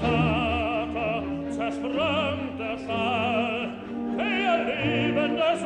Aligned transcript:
tata 0.00 1.22
zerströmt 1.50 2.58
der 2.58 2.78
Schall, 2.78 3.68
der 4.16 4.58
Leben 4.64 5.36
des 5.36 5.62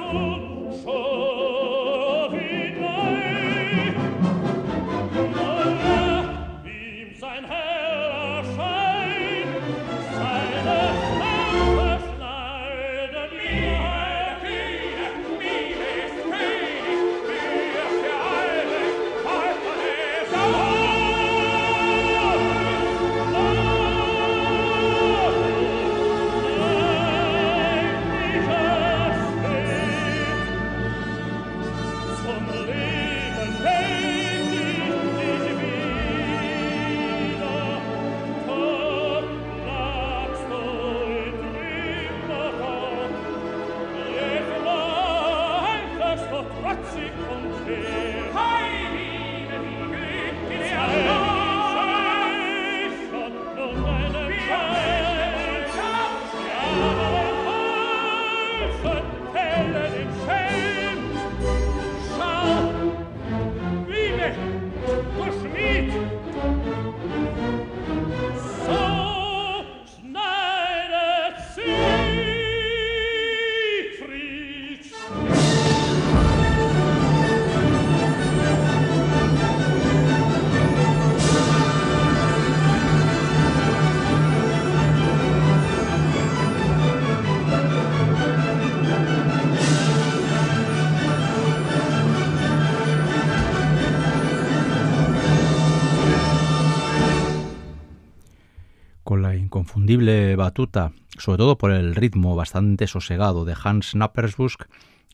inconfundible 99.36 100.34
batuta, 100.36 100.92
sobre 101.16 101.38
todo 101.38 101.58
por 101.58 101.70
el 101.70 101.94
ritmo 101.94 102.34
bastante 102.34 102.86
sosegado 102.86 103.44
de 103.44 103.54
Hans 103.62 103.94
Nappersbusch, 103.94 104.64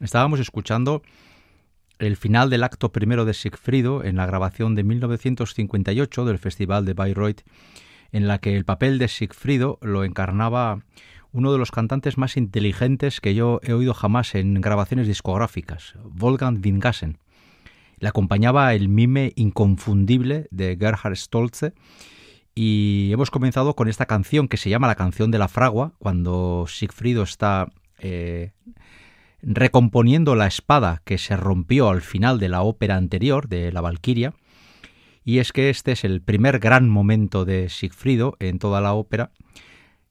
estábamos 0.00 0.40
escuchando 0.40 1.02
el 1.98 2.16
final 2.16 2.48
del 2.48 2.64
acto 2.64 2.90
primero 2.90 3.24
de 3.24 3.34
Siegfriedo 3.34 4.02
en 4.02 4.16
la 4.16 4.26
grabación 4.26 4.74
de 4.74 4.82
1958 4.82 6.24
del 6.24 6.38
Festival 6.38 6.86
de 6.86 6.94
Bayreuth, 6.94 7.42
en 8.12 8.28
la 8.28 8.38
que 8.38 8.56
el 8.56 8.64
papel 8.64 8.98
de 8.98 9.08
Siegfriedo 9.08 9.78
lo 9.82 10.04
encarnaba 10.04 10.80
uno 11.30 11.52
de 11.52 11.58
los 11.58 11.70
cantantes 11.70 12.16
más 12.16 12.36
inteligentes 12.36 13.20
que 13.20 13.34
yo 13.34 13.60
he 13.62 13.72
oído 13.72 13.94
jamás 13.94 14.34
en 14.34 14.60
grabaciones 14.60 15.06
discográficas, 15.06 15.94
Wolfgang 16.02 16.60
Wingassen. 16.64 17.18
Le 17.98 18.08
acompañaba 18.08 18.74
el 18.74 18.88
mime 18.88 19.32
inconfundible 19.36 20.48
de 20.50 20.76
Gerhard 20.78 21.16
Stolze 21.16 21.74
y 22.54 23.10
hemos 23.12 23.30
comenzado 23.30 23.74
con 23.74 23.88
esta 23.88 24.06
canción 24.06 24.48
que 24.48 24.56
se 24.56 24.70
llama 24.70 24.86
la 24.86 24.94
canción 24.94 25.30
de 25.30 25.38
la 25.38 25.48
fragua, 25.48 25.92
cuando 25.98 26.66
Siegfriedo 26.68 27.22
está 27.22 27.70
eh, 27.98 28.52
recomponiendo 29.40 30.34
la 30.34 30.46
espada 30.46 31.02
que 31.04 31.18
se 31.18 31.36
rompió 31.36 31.88
al 31.88 32.02
final 32.02 32.38
de 32.38 32.48
la 32.48 32.62
ópera 32.62 32.96
anterior, 32.96 33.48
de 33.48 33.72
la 33.72 33.80
Valquiria, 33.80 34.34
y 35.24 35.38
es 35.38 35.52
que 35.52 35.70
este 35.70 35.92
es 35.92 36.04
el 36.04 36.20
primer 36.20 36.58
gran 36.58 36.88
momento 36.88 37.44
de 37.44 37.68
Siegfriedo 37.68 38.36
en 38.40 38.58
toda 38.58 38.80
la 38.80 38.92
ópera. 38.92 39.30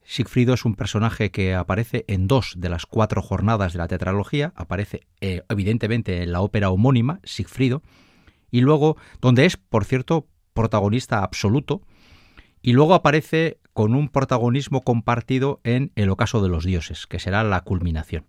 Siegfriedo 0.04 0.54
es 0.54 0.66
un 0.66 0.76
personaje 0.76 1.32
que 1.32 1.54
aparece 1.54 2.06
en 2.08 2.28
dos 2.28 2.56
de 2.58 2.70
las 2.70 2.86
cuatro 2.86 3.22
jornadas 3.22 3.74
de 3.74 3.80
la 3.80 3.88
tetralogía, 3.88 4.52
aparece 4.56 5.02
eh, 5.20 5.44
evidentemente 5.48 6.24
en 6.24 6.32
la 6.32 6.42
ópera 6.42 6.72
homónima, 6.72 7.20
Siegfriedo, 7.24 7.84
y 8.50 8.62
luego, 8.62 8.98
donde 9.22 9.46
es, 9.46 9.58
por 9.58 9.86
cierto, 9.86 10.28
protagonista 10.54 11.24
absoluto, 11.24 11.82
y 12.62 12.74
luego 12.74 12.94
aparece 12.94 13.60
con 13.74 13.96
un 13.96 14.10
protagonismo 14.10 14.82
compartido 14.82 15.62
en 15.64 15.92
El 15.96 16.10
ocaso 16.10 16.42
de 16.42 16.50
los 16.50 16.66
dioses, 16.66 17.08
que 17.08 17.20
será 17.20 17.44
la 17.44 17.62
culminación. 17.62 18.26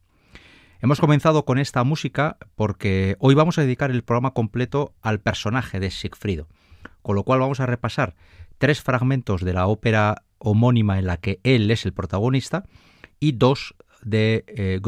Hemos 0.80 1.00
comenzado 1.00 1.44
con 1.44 1.58
esta 1.58 1.84
música 1.84 2.38
porque 2.56 3.16
hoy 3.20 3.34
vamos 3.34 3.58
a 3.58 3.62
dedicar 3.62 3.90
el 3.90 4.02
programa 4.02 4.34
completo 4.34 4.94
al 5.00 5.20
personaje 5.20 5.78
de 5.78 5.90
Siegfriedo, 5.90 6.48
con 7.02 7.14
lo 7.14 7.22
cual 7.22 7.40
vamos 7.40 7.60
a 7.60 7.66
repasar 7.66 8.16
tres 8.58 8.80
fragmentos 8.80 9.42
de 9.42 9.52
la 9.52 9.66
ópera 9.66 10.24
homónima 10.38 10.98
en 10.98 11.06
la 11.06 11.18
que 11.18 11.40
él 11.44 11.70
es 11.70 11.86
el 11.86 11.92
protagonista 11.92 12.64
y 13.20 13.32
dos 13.32 13.74
de 14.02 14.44
eh, 14.48 14.80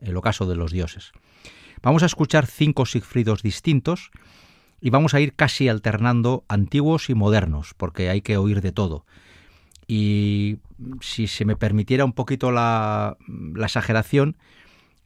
el 0.00 0.16
ocaso 0.16 0.46
de 0.46 0.56
los 0.56 0.70
dioses. 0.70 1.12
Vamos 1.82 2.02
a 2.02 2.06
escuchar 2.06 2.46
cinco 2.46 2.86
Siegfriedos 2.86 3.42
distintos 3.42 4.10
y 4.80 4.90
vamos 4.90 5.14
a 5.14 5.20
ir 5.20 5.34
casi 5.34 5.68
alternando 5.68 6.44
antiguos 6.48 7.10
y 7.10 7.14
modernos, 7.14 7.74
porque 7.76 8.08
hay 8.08 8.22
que 8.22 8.36
oír 8.36 8.60
de 8.60 8.72
todo. 8.72 9.04
Y 9.86 10.58
si 11.00 11.26
se 11.26 11.44
me 11.44 11.56
permitiera 11.56 12.04
un 12.04 12.12
poquito 12.12 12.52
la, 12.52 13.16
la 13.54 13.66
exageración, 13.66 14.36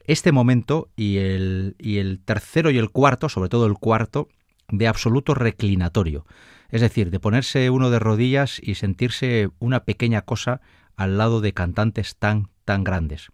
este 0.07 0.33
momento 0.33 0.88
y 0.97 1.16
el, 1.16 1.76
y 1.78 1.99
el 1.99 2.21
tercero 2.21 2.71
y 2.71 2.78
el 2.78 2.90
cuarto, 2.90 3.28
sobre 3.28 3.49
todo 3.49 3.66
el 3.66 3.75
cuarto, 3.75 4.28
de 4.69 4.88
absoluto 4.88 5.35
reclinatorio, 5.35 6.26
es 6.71 6.81
decir, 6.81 7.11
de 7.11 7.21
ponerse 7.21 7.71
uno 7.71 7.90
de 7.90 7.99
rodillas 7.99 8.61
y 8.62 8.75
sentirse 8.75 9.49
una 9.59 9.85
pequeña 9.85 10.23
cosa 10.23 10.61
al 10.97 11.19
lado 11.19 11.40
de 11.40 11.52
cantantes 11.52 12.16
tan, 12.16 12.49
tan 12.64 12.85
grandes. 12.85 13.28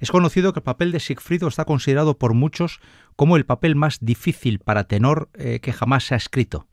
Es 0.00 0.10
conocido 0.10 0.52
que 0.52 0.60
el 0.60 0.64
papel 0.64 0.92
de 0.92 1.00
Siegfriedo 1.00 1.46
está 1.46 1.66
considerado 1.66 2.18
por 2.18 2.32
muchos 2.32 2.80
como 3.16 3.36
el 3.36 3.44
papel 3.44 3.76
más 3.76 3.98
difícil 4.00 4.58
para 4.58 4.84
tenor 4.84 5.28
eh, 5.34 5.60
que 5.60 5.74
jamás 5.74 6.04
se 6.04 6.14
ha 6.14 6.16
escrito, 6.16 6.66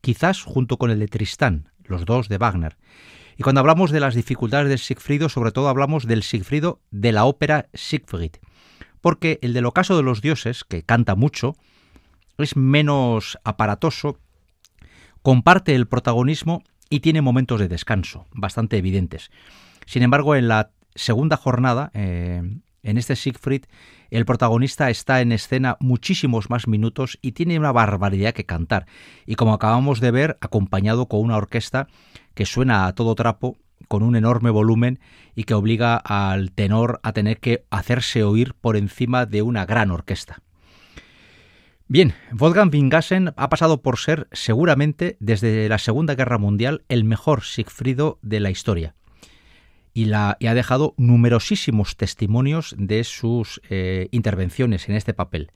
quizás 0.00 0.44
junto 0.44 0.78
con 0.78 0.92
el 0.92 1.00
de 1.00 1.08
Tristán, 1.08 1.68
los 1.84 2.04
dos 2.04 2.28
de 2.28 2.38
Wagner, 2.38 2.78
y 3.36 3.42
cuando 3.42 3.60
hablamos 3.60 3.90
de 3.90 4.00
las 4.00 4.14
dificultades 4.14 4.68
del 4.68 4.78
Siegfriedo, 4.78 5.28
sobre 5.28 5.50
todo 5.50 5.68
hablamos 5.68 6.06
del 6.06 6.22
Siegfriedo 6.22 6.80
de 6.92 7.10
la 7.10 7.24
ópera 7.24 7.68
Siegfried, 7.74 8.32
porque 9.00 9.40
el 9.42 9.52
del 9.52 9.66
ocaso 9.66 9.96
de 9.96 10.04
los 10.04 10.20
dioses, 10.20 10.62
que 10.62 10.84
canta 10.84 11.16
mucho, 11.16 11.56
es 12.38 12.54
menos 12.54 13.38
aparatoso, 13.42 14.18
comparte 15.22 15.74
el 15.74 15.88
protagonismo 15.88 16.62
y 16.88 17.00
tiene 17.00 17.20
momentos 17.20 17.58
de 17.58 17.68
descanso 17.68 18.26
bastante 18.32 18.76
evidentes. 18.76 19.30
Sin 19.86 20.02
embargo, 20.02 20.36
en 20.36 20.46
la 20.46 20.70
segunda 20.94 21.36
jornada, 21.36 21.90
eh, 21.94 22.42
en 22.82 22.98
este 22.98 23.16
Siegfried, 23.16 23.64
el 24.10 24.24
protagonista 24.24 24.90
está 24.90 25.20
en 25.20 25.32
escena 25.32 25.76
muchísimos 25.80 26.50
más 26.50 26.66
minutos 26.66 27.18
y 27.22 27.32
tiene 27.32 27.58
una 27.58 27.72
barbaridad 27.72 28.32
que 28.32 28.46
cantar. 28.46 28.86
Y 29.26 29.34
como 29.34 29.52
acabamos 29.52 30.00
de 30.00 30.10
ver, 30.10 30.38
acompañado 30.40 31.06
con 31.06 31.20
una 31.20 31.36
orquesta 31.36 31.88
que 32.34 32.46
suena 32.46 32.86
a 32.86 32.94
todo 32.94 33.14
trapo 33.14 33.56
con 33.88 34.02
un 34.02 34.16
enorme 34.16 34.50
volumen 34.50 35.00
y 35.34 35.44
que 35.44 35.54
obliga 35.54 35.96
al 35.96 36.52
tenor 36.52 37.00
a 37.02 37.12
tener 37.12 37.38
que 37.38 37.64
hacerse 37.70 38.22
oír 38.22 38.54
por 38.54 38.76
encima 38.76 39.26
de 39.26 39.42
una 39.42 39.64
gran 39.64 39.90
orquesta. 39.90 40.42
Bien, 41.88 42.14
Wolfgang 42.30 42.70
Wingassen 42.72 43.32
ha 43.36 43.48
pasado 43.48 43.82
por 43.82 43.98
ser 43.98 44.28
seguramente 44.32 45.16
desde 45.18 45.68
la 45.68 45.78
Segunda 45.78 46.14
Guerra 46.14 46.38
Mundial 46.38 46.84
el 46.88 47.04
mejor 47.04 47.42
Siegfriedo 47.42 48.18
de 48.22 48.38
la 48.38 48.50
historia 48.50 48.94
y, 49.92 50.06
la, 50.06 50.38
ha 50.40 50.54
dejado 50.54 50.94
numerosísimos 50.96 51.96
testimonios 51.96 52.74
de 52.78 53.04
sus 53.04 53.60
eh, 53.68 54.08
intervenciones 54.10 54.88
en 54.88 54.96
este 54.96 55.14
papel. 55.14 55.52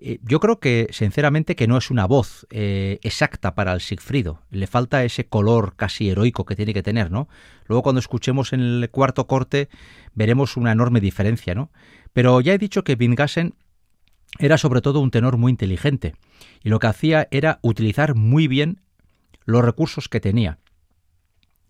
Eh, 0.00 0.20
yo 0.22 0.38
creo 0.38 0.60
que, 0.60 0.86
sinceramente, 0.90 1.56
que 1.56 1.66
no 1.66 1.76
es 1.76 1.90
una 1.90 2.06
voz 2.06 2.46
eh, 2.50 3.00
exacta 3.02 3.54
para 3.54 3.72
el 3.72 3.80
Sigfrido. 3.80 4.42
Le 4.50 4.68
falta 4.68 5.04
ese 5.04 5.26
color 5.26 5.74
casi 5.74 6.08
heroico 6.08 6.44
que 6.44 6.54
tiene 6.54 6.72
que 6.72 6.84
tener, 6.84 7.10
¿no? 7.10 7.28
Luego, 7.66 7.82
cuando 7.82 7.98
escuchemos 7.98 8.52
en 8.52 8.60
el 8.60 8.90
cuarto 8.90 9.26
corte, 9.26 9.68
veremos 10.14 10.56
una 10.56 10.70
enorme 10.70 11.00
diferencia, 11.00 11.54
¿no? 11.54 11.72
Pero 12.12 12.40
ya 12.40 12.54
he 12.54 12.58
dicho 12.58 12.84
que 12.84 12.94
Wingassen 12.94 13.54
era 14.38 14.56
sobre 14.56 14.82
todo 14.82 15.00
un 15.00 15.10
tenor 15.10 15.36
muy 15.36 15.50
inteligente 15.50 16.14
y 16.62 16.68
lo 16.68 16.78
que 16.78 16.86
hacía 16.86 17.26
era 17.30 17.58
utilizar 17.62 18.14
muy 18.14 18.46
bien 18.46 18.80
los 19.44 19.64
recursos 19.64 20.08
que 20.08 20.20
tenía. 20.20 20.58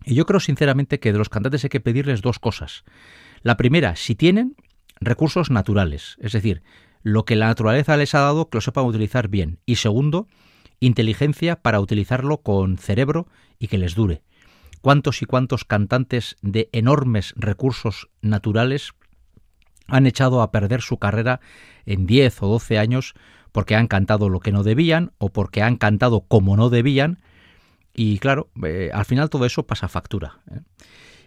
Y 0.05 0.15
yo 0.15 0.25
creo 0.25 0.39
sinceramente 0.39 0.99
que 0.99 1.11
de 1.11 1.17
los 1.17 1.29
cantantes 1.29 1.63
hay 1.63 1.69
que 1.69 1.79
pedirles 1.79 2.21
dos 2.21 2.39
cosas. 2.39 2.83
La 3.41 3.57
primera, 3.57 3.95
si 3.95 4.15
tienen 4.15 4.55
recursos 4.99 5.49
naturales, 5.49 6.17
es 6.19 6.31
decir, 6.31 6.61
lo 7.03 7.25
que 7.25 7.35
la 7.35 7.47
naturaleza 7.47 7.97
les 7.97 8.15
ha 8.15 8.19
dado 8.19 8.49
que 8.49 8.57
lo 8.57 8.61
sepan 8.61 8.85
utilizar 8.85 9.27
bien. 9.27 9.59
Y 9.65 9.75
segundo, 9.75 10.27
inteligencia 10.79 11.61
para 11.61 11.79
utilizarlo 11.79 12.41
con 12.41 12.77
cerebro 12.77 13.27
y 13.57 13.67
que 13.67 13.77
les 13.77 13.95
dure. 13.95 14.21
¿Cuántos 14.81 15.21
y 15.21 15.25
cuántos 15.25 15.65
cantantes 15.65 16.37
de 16.41 16.69
enormes 16.71 17.33
recursos 17.35 18.09
naturales 18.21 18.93
han 19.87 20.05
echado 20.05 20.41
a 20.41 20.51
perder 20.51 20.81
su 20.81 20.97
carrera 20.97 21.41
en 21.85 22.05
10 22.05 22.43
o 22.43 22.47
12 22.47 22.77
años 22.77 23.13
porque 23.51 23.75
han 23.75 23.87
cantado 23.87 24.29
lo 24.29 24.39
que 24.39 24.51
no 24.51 24.63
debían 24.63 25.11
o 25.17 25.29
porque 25.29 25.61
han 25.61 25.77
cantado 25.77 26.21
como 26.21 26.55
no 26.55 26.69
debían? 26.69 27.19
Y 27.93 28.19
claro, 28.19 28.49
eh, 28.63 28.91
al 28.93 29.05
final 29.05 29.29
todo 29.29 29.45
eso 29.45 29.63
pasa 29.63 29.87
factura. 29.87 30.39
¿eh? 30.51 30.59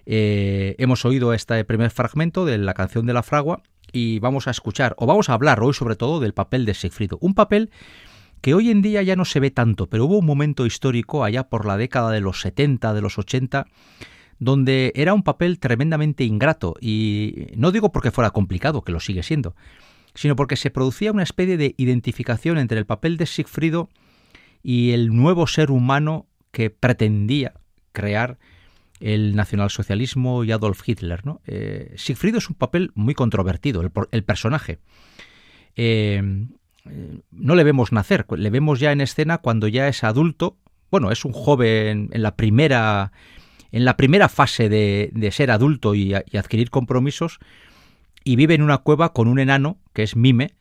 Eh, 0.07 0.75
hemos 0.79 1.05
oído 1.05 1.33
este 1.33 1.65
primer 1.65 1.91
fragmento 1.91 2.45
de 2.45 2.59
la 2.59 2.75
canción 2.75 3.07
de 3.07 3.13
la 3.13 3.23
fragua 3.23 3.63
y 3.93 4.19
vamos 4.19 4.49
a 4.49 4.51
escuchar, 4.51 4.95
o 4.99 5.07
vamos 5.07 5.29
a 5.29 5.35
hablar 5.35 5.63
hoy 5.63 5.75
sobre 5.75 5.97
todo 5.97 6.21
del 6.21 6.35
papel 6.35 6.65
de 6.65 6.75
Siegfriedo. 6.75 7.19
Un 7.21 7.35
papel 7.35 7.71
que 8.41 8.55
hoy 8.55 8.71
en 8.71 8.83
día 8.83 9.03
ya 9.03 9.17
no 9.17 9.25
se 9.25 9.39
ve 9.39 9.51
tanto, 9.51 9.89
pero 9.89 10.07
hubo 10.07 10.19
un 10.19 10.27
momento 10.27 10.67
histórico 10.67 11.25
allá 11.25 11.49
por 11.49 11.67
la 11.67 11.77
década 11.77 12.11
de 12.11 12.21
los 12.21 12.41
70, 12.41 12.93
de 12.93 13.01
los 13.01 13.19
80, 13.19 13.67
donde 14.39 14.93
era 14.97 15.15
un 15.15 15.23
papel 15.23 15.61
tremendamente 15.61 16.25
ingrato, 16.25 16.75
y 16.81 17.47
no 17.55 17.71
digo 17.71 17.93
porque 17.93 18.11
fuera 18.11 18.31
complicado, 18.31 18.83
que 18.83 18.91
lo 18.91 18.99
sigue 18.99 19.23
siendo, 19.23 19.55
sino 20.15 20.35
porque 20.35 20.57
se 20.57 20.71
producía 20.71 21.13
una 21.13 21.23
especie 21.23 21.57
de 21.57 21.75
identificación 21.79 22.59
entre 22.59 22.79
el 22.79 22.87
papel 22.87 23.17
de 23.17 23.27
Siegfriedo 23.27 23.89
y 24.63 24.91
el 24.91 25.15
nuevo 25.15 25.47
ser 25.47 25.71
humano 25.71 26.27
que 26.53 26.71
pretendía 26.71 27.55
crear 27.93 28.39
el 29.01 29.35
nacionalsocialismo 29.35 30.45
y 30.45 30.53
Adolf 30.53 30.89
Hitler. 30.89 31.27
¿no? 31.27 31.41
Eh, 31.47 31.93
Siegfried 31.97 32.37
es 32.37 32.49
un 32.49 32.55
papel 32.55 32.93
muy 32.95 33.15
controvertido, 33.15 33.83
el, 34.13 34.25
personaje. 34.25 34.79
Eh, 35.75 36.47
no 37.31 37.55
le 37.55 37.65
vemos 37.65 37.93
nacer, 37.93 38.27
le 38.37 38.51
vemos 38.51 38.81
ya 38.81 38.93
en 38.93 39.01
escena 39.01 39.39
cuando 39.39 39.69
ya 39.69 39.89
es 39.89 40.05
adulto. 40.05 40.57
Bueno, 40.91 41.11
es 41.11 41.25
un 41.25 41.33
joven 41.33 42.11
en 42.13 42.23
la 42.23 42.37
primera, 42.37 43.13
en 43.73 43.85
la 43.85 43.97
primera 43.97 44.29
fase 44.29 44.69
de, 44.69 45.31
ser 45.33 45.51
adulto 45.51 45.95
y, 45.95 46.15
adquirir 46.15 46.71
compromisos, 46.71 47.39
y 48.25 48.37
vive 48.37 48.55
en 48.55 48.63
una 48.63 48.79
cueva 48.79 49.13
con 49.13 49.27
un 49.27 49.39
enano, 49.39 49.79
que 49.95 50.03
es 50.03 50.17
Mime, 50.17 50.55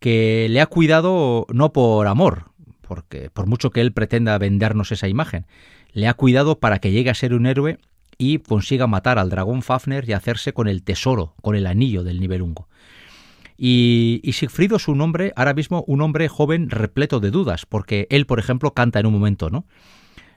que 0.00 0.48
le 0.50 0.60
ha 0.60 0.66
cuidado 0.66 1.46
no 1.52 1.72
por 1.72 2.06
amor, 2.08 2.49
porque 2.90 3.30
por 3.30 3.46
mucho 3.46 3.70
que 3.70 3.80
él 3.80 3.92
pretenda 3.92 4.36
vendernos 4.36 4.90
esa 4.90 5.06
imagen, 5.06 5.46
le 5.92 6.08
ha 6.08 6.14
cuidado 6.14 6.58
para 6.58 6.80
que 6.80 6.90
llegue 6.90 7.08
a 7.08 7.14
ser 7.14 7.34
un 7.34 7.46
héroe 7.46 7.78
y 8.18 8.38
consiga 8.38 8.88
matar 8.88 9.20
al 9.20 9.30
dragón 9.30 9.62
Fafner 9.62 10.08
y 10.08 10.12
hacerse 10.12 10.52
con 10.52 10.66
el 10.66 10.82
tesoro, 10.82 11.36
con 11.40 11.54
el 11.54 11.68
anillo 11.68 12.02
del 12.02 12.18
Nibelungo. 12.18 12.68
Y, 13.56 14.20
y 14.24 14.32
Sigfrido 14.32 14.78
es 14.78 14.88
un 14.88 15.00
hombre, 15.02 15.32
ahora 15.36 15.54
mismo 15.54 15.84
un 15.86 16.00
hombre 16.00 16.26
joven 16.26 16.68
repleto 16.68 17.20
de 17.20 17.30
dudas, 17.30 17.64
porque 17.64 18.08
él, 18.10 18.26
por 18.26 18.40
ejemplo, 18.40 18.74
canta 18.74 18.98
en 18.98 19.06
un 19.06 19.12
momento, 19.12 19.50
¿no? 19.50 19.66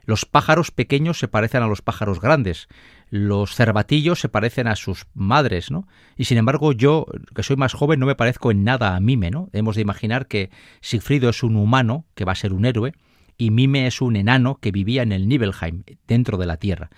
Los 0.05 0.25
pájaros 0.25 0.69
pequeños 0.69 1.17
se 1.17 1.27
parecen 1.27 1.63
a 1.63 1.67
los 1.67 1.81
pájaros 1.81 2.21
grandes, 2.21 2.67
los 3.13 3.53
cervatillos 3.53 4.19
se 4.19 4.27
parecen 4.27 4.65
a 4.65 4.75
sus 4.75 5.05
madres, 5.13 5.69
¿no? 5.69 5.87
Y 6.17 6.25
sin 6.25 6.39
embargo 6.39 6.71
yo, 6.71 7.05
que 7.35 7.43
soy 7.43 7.55
más 7.55 7.75
joven, 7.75 7.99
no 7.99 8.07
me 8.07 8.15
parezco 8.15 8.49
en 8.49 8.63
nada 8.63 8.95
a 8.95 8.99
Mime, 8.99 9.29
¿no? 9.29 9.51
Hemos 9.53 9.75
de 9.75 9.83
imaginar 9.83 10.25
que 10.25 10.49
Sigfrido 10.81 11.29
es 11.29 11.43
un 11.43 11.55
humano, 11.55 12.05
que 12.15 12.25
va 12.25 12.31
a 12.31 12.35
ser 12.35 12.53
un 12.53 12.65
héroe, 12.65 12.93
y 13.37 13.51
Mime 13.51 13.85
es 13.85 14.01
un 14.01 14.15
enano 14.15 14.55
que 14.59 14.71
vivía 14.71 15.03
en 15.03 15.11
el 15.11 15.27
Nibelheim, 15.27 15.83
dentro 16.07 16.39
de 16.39 16.47
la 16.47 16.57
Tierra. 16.57 16.89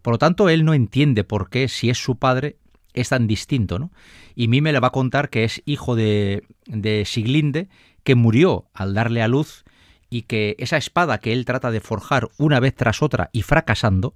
Por 0.00 0.14
lo 0.14 0.18
tanto, 0.18 0.48
él 0.48 0.64
no 0.64 0.74
entiende 0.74 1.24
por 1.24 1.50
qué, 1.50 1.66
si 1.66 1.90
es 1.90 1.98
su 1.98 2.20
padre, 2.20 2.58
es 2.92 3.08
tan 3.08 3.26
distinto, 3.26 3.80
¿no? 3.80 3.90
Y 4.36 4.46
Mime 4.46 4.72
le 4.72 4.78
va 4.78 4.88
a 4.88 4.92
contar 4.92 5.28
que 5.28 5.42
es 5.42 5.60
hijo 5.64 5.96
de, 5.96 6.44
de 6.66 7.04
Siglinde, 7.04 7.68
que 8.04 8.14
murió 8.14 8.66
al 8.74 8.94
darle 8.94 9.22
a 9.22 9.28
luz, 9.28 9.64
y 10.08 10.22
que 10.22 10.54
esa 10.60 10.76
espada 10.76 11.18
que 11.18 11.32
él 11.32 11.44
trata 11.44 11.72
de 11.72 11.80
forjar 11.80 12.28
una 12.38 12.60
vez 12.60 12.76
tras 12.76 13.02
otra 13.02 13.30
y 13.32 13.42
fracasando, 13.42 14.14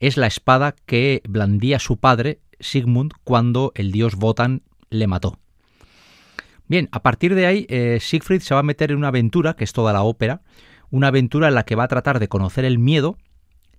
es 0.00 0.16
la 0.16 0.26
espada 0.26 0.74
que 0.86 1.22
blandía 1.28 1.78
su 1.78 1.98
padre, 1.98 2.40
Sigmund, 2.60 3.12
cuando 3.24 3.72
el 3.74 3.92
dios 3.92 4.14
Wotan 4.14 4.62
le 4.90 5.06
mató. 5.06 5.38
Bien, 6.66 6.88
a 6.92 7.02
partir 7.02 7.34
de 7.34 7.46
ahí, 7.46 7.66
eh, 7.68 7.98
Siegfried 8.00 8.42
se 8.42 8.54
va 8.54 8.60
a 8.60 8.64
meter 8.64 8.90
en 8.90 8.98
una 8.98 9.08
aventura, 9.08 9.54
que 9.54 9.64
es 9.64 9.72
toda 9.72 9.92
la 9.92 10.02
ópera, 10.02 10.42
una 10.90 11.08
aventura 11.08 11.48
en 11.48 11.54
la 11.54 11.64
que 11.64 11.74
va 11.74 11.84
a 11.84 11.88
tratar 11.88 12.18
de 12.18 12.28
conocer 12.28 12.64
el 12.64 12.78
miedo 12.78 13.16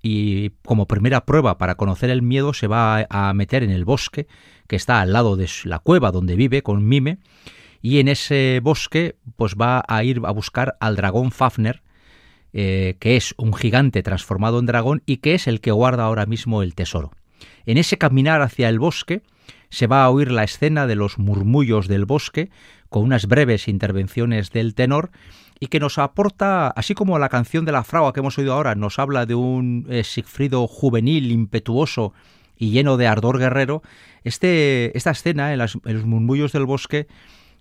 y 0.01 0.51
como 0.65 0.87
primera 0.87 1.25
prueba 1.25 1.57
para 1.57 1.75
conocer 1.75 2.09
el 2.09 2.21
miedo 2.21 2.53
se 2.53 2.67
va 2.67 3.05
a 3.09 3.33
meter 3.33 3.63
en 3.63 3.71
el 3.71 3.85
bosque 3.85 4.27
que 4.67 4.75
está 4.75 5.01
al 5.01 5.11
lado 5.11 5.35
de 5.35 5.49
la 5.65 5.79
cueva 5.79 6.11
donde 6.11 6.35
vive 6.35 6.63
con 6.63 6.87
Mime 6.87 7.19
y 7.81 7.99
en 7.99 8.07
ese 8.07 8.61
bosque 8.63 9.17
pues 9.35 9.55
va 9.55 9.83
a 9.87 10.03
ir 10.03 10.21
a 10.23 10.31
buscar 10.31 10.77
al 10.79 10.95
dragón 10.95 11.31
Fafner 11.31 11.81
eh, 12.53 12.95
que 12.99 13.15
es 13.15 13.35
un 13.37 13.53
gigante 13.53 14.01
transformado 14.03 14.59
en 14.59 14.65
dragón 14.65 15.03
y 15.05 15.17
que 15.17 15.35
es 15.35 15.47
el 15.47 15.61
que 15.61 15.71
guarda 15.71 16.05
ahora 16.05 16.25
mismo 16.25 16.63
el 16.63 16.75
tesoro. 16.75 17.11
En 17.65 17.77
ese 17.77 17.97
caminar 17.97 18.41
hacia 18.41 18.69
el 18.69 18.79
bosque 18.79 19.21
se 19.69 19.87
va 19.87 20.03
a 20.03 20.09
oír 20.09 20.31
la 20.31 20.43
escena 20.43 20.87
de 20.87 20.95
los 20.95 21.19
murmullos 21.19 21.87
del 21.87 22.05
bosque 22.05 22.49
con 22.89 23.03
unas 23.03 23.27
breves 23.27 23.67
intervenciones 23.67 24.51
del 24.51 24.73
tenor 24.73 25.11
y 25.59 25.67
que 25.67 25.79
nos 25.79 25.97
aporta, 25.97 26.69
así 26.69 26.95
como 26.95 27.19
la 27.19 27.29
canción 27.29 27.65
de 27.65 27.71
la 27.71 27.83
fragua 27.83 28.13
que 28.13 28.21
hemos 28.21 28.37
oído 28.37 28.53
ahora 28.53 28.75
nos 28.75 28.97
habla 28.97 29.25
de 29.25 29.35
un 29.35 29.85
eh, 29.89 30.03
Sigfrido 30.03 30.67
juvenil, 30.67 31.31
impetuoso 31.31 32.13
y 32.57 32.71
lleno 32.71 32.97
de 32.97 33.07
ardor 33.07 33.39
guerrero, 33.39 33.83
este, 34.23 34.97
esta 34.97 35.11
escena 35.11 35.53
en, 35.53 35.59
los 35.59 35.75
murmullos 36.05 36.51
del 36.51 36.65
bosque 36.65 37.07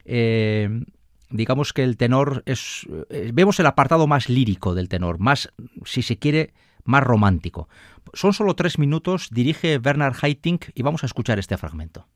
eh, 0.04 0.85
digamos 1.30 1.73
que 1.73 1.85
el 1.85 1.97
tenor 1.97 2.42
es... 2.47 2.87
Eh, 3.11 3.30
vemos 3.32 3.61
el 3.61 3.66
apartado 3.66 4.06
más 4.06 4.28
lírico 4.28 4.75
del 4.75 4.88
tenor, 4.88 5.18
más, 5.18 5.52
si 5.85 6.02
se 6.02 6.18
quiere, 6.18 6.52
más 6.85 7.02
romántico. 7.02 7.68
Son 8.14 8.32
solo 8.32 8.54
tres 8.54 8.78
minutos, 8.78 9.28
dirige 9.30 9.78
Bernard 9.78 10.16
Haitink 10.20 10.66
y 10.75 10.82
vamos 10.82 11.02
a 11.02 11.06
escuchar 11.06 11.38
este 11.38 11.56
fragmento. 11.56 12.06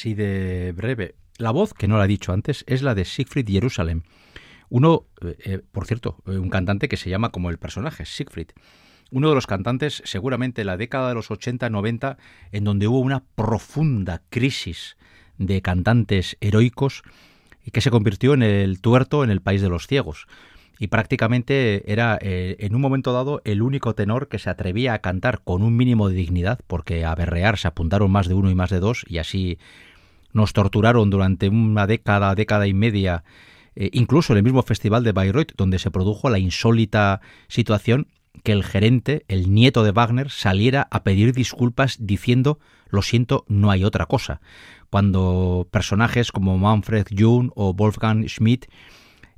Así 0.00 0.14
de 0.14 0.72
breve. 0.72 1.14
La 1.36 1.50
voz, 1.50 1.74
que 1.74 1.86
no 1.86 1.98
la 1.98 2.06
he 2.06 2.08
dicho 2.08 2.32
antes, 2.32 2.64
es 2.66 2.80
la 2.80 2.94
de 2.94 3.04
Siegfried 3.04 3.46
Jerusalem. 3.46 4.02
Uno, 4.70 5.04
eh, 5.20 5.60
por 5.72 5.86
cierto, 5.86 6.22
eh, 6.26 6.38
un 6.38 6.48
cantante 6.48 6.88
que 6.88 6.96
se 6.96 7.10
llama 7.10 7.30
como 7.30 7.50
el 7.50 7.58
personaje, 7.58 8.06
Siegfried. 8.06 8.48
uno 9.10 9.28
de 9.28 9.34
los 9.34 9.46
cantantes, 9.46 10.02
seguramente 10.06 10.62
en 10.62 10.68
la 10.68 10.76
década 10.76 11.08
de 11.08 11.14
los 11.16 11.30
80-90, 11.30 12.16
en 12.52 12.64
donde 12.64 12.86
hubo 12.86 13.00
una 13.00 13.24
profunda 13.34 14.22
crisis 14.30 14.96
de 15.36 15.60
cantantes 15.60 16.38
heroicos 16.40 17.02
y 17.64 17.72
que 17.72 17.80
se 17.80 17.90
convirtió 17.90 18.32
en 18.32 18.42
el 18.42 18.80
tuerto 18.80 19.24
en 19.24 19.30
el 19.30 19.42
país 19.42 19.60
de 19.60 19.68
los 19.68 19.86
ciegos. 19.86 20.28
Y 20.78 20.86
prácticamente 20.86 21.92
era 21.92 22.18
eh, 22.22 22.56
en 22.60 22.74
un 22.74 22.80
momento 22.80 23.12
dado 23.12 23.42
el 23.44 23.60
único 23.60 23.94
tenor 23.94 24.28
que 24.28 24.38
se 24.38 24.48
atrevía 24.48 24.94
a 24.94 25.00
cantar 25.00 25.42
con 25.42 25.62
un 25.62 25.76
mínimo 25.76 26.08
de 26.08 26.14
dignidad, 26.14 26.60
porque 26.66 27.04
a 27.04 27.14
berrear 27.14 27.58
se 27.58 27.68
apuntaron 27.68 28.10
más 28.10 28.28
de 28.28 28.34
uno 28.34 28.50
y 28.50 28.54
más 28.54 28.70
de 28.70 28.80
dos, 28.80 29.04
y 29.06 29.18
así 29.18 29.58
nos 30.32 30.52
torturaron 30.52 31.10
durante 31.10 31.48
una 31.48 31.86
década, 31.86 32.34
década 32.34 32.66
y 32.66 32.74
media, 32.74 33.24
eh, 33.76 33.90
incluso 33.92 34.32
en 34.32 34.38
el 34.38 34.44
mismo 34.44 34.62
festival 34.62 35.04
de 35.04 35.12
Bayreuth, 35.12 35.52
donde 35.56 35.78
se 35.78 35.90
produjo 35.90 36.30
la 36.30 36.38
insólita 36.38 37.20
situación 37.48 38.08
que 38.42 38.52
el 38.52 38.64
gerente, 38.64 39.24
el 39.28 39.52
nieto 39.52 39.84
de 39.84 39.92
Wagner, 39.92 40.30
saliera 40.30 40.88
a 40.90 41.02
pedir 41.02 41.32
disculpas 41.34 41.98
diciendo 42.00 42.58
lo 42.88 43.02
siento, 43.02 43.44
no 43.48 43.70
hay 43.70 43.84
otra 43.84 44.06
cosa. 44.06 44.40
Cuando 44.90 45.68
personajes 45.70 46.32
como 46.32 46.58
Manfred 46.58 47.06
Jung 47.16 47.50
o 47.54 47.72
Wolfgang 47.72 48.26
Schmidt 48.28 48.66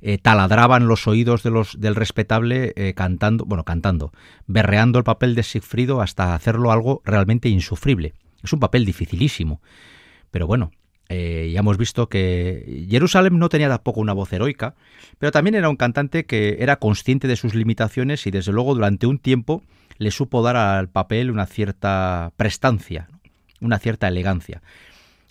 eh, 0.01 0.17
taladraban 0.17 0.87
los 0.87 1.07
oídos 1.07 1.43
de 1.43 1.51
los, 1.51 1.79
del 1.79 1.95
respetable 1.95 2.73
eh, 2.75 2.93
cantando, 2.93 3.45
bueno, 3.45 3.63
cantando, 3.63 4.11
berreando 4.47 4.97
el 4.97 5.05
papel 5.05 5.35
de 5.35 5.43
Sigfrido 5.43 6.01
hasta 6.01 6.33
hacerlo 6.33 6.71
algo 6.71 7.01
realmente 7.05 7.47
insufrible. 7.47 8.13
Es 8.43 8.51
un 8.51 8.59
papel 8.59 8.85
dificilísimo. 8.85 9.61
Pero 10.31 10.47
bueno, 10.47 10.71
eh, 11.15 11.51
ya 11.51 11.59
hemos 11.59 11.77
visto 11.77 12.09
que 12.09 12.87
Jerusalem 12.89 13.37
no 13.37 13.47
tenía 13.47 13.69
tampoco 13.69 13.99
una 13.99 14.13
voz 14.13 14.33
heroica, 14.33 14.73
pero 15.19 15.31
también 15.31 15.53
era 15.53 15.69
un 15.69 15.75
cantante 15.75 16.25
que 16.25 16.57
era 16.59 16.77
consciente 16.77 17.27
de 17.27 17.35
sus 17.35 17.53
limitaciones 17.53 18.25
y 18.25 18.31
desde 18.31 18.51
luego 18.51 18.73
durante 18.73 19.05
un 19.05 19.19
tiempo 19.19 19.61
le 19.99 20.09
supo 20.09 20.41
dar 20.41 20.55
al 20.55 20.89
papel 20.89 21.29
una 21.29 21.45
cierta 21.45 22.31
prestancia, 22.35 23.09
una 23.61 23.77
cierta 23.77 24.07
elegancia. 24.07 24.63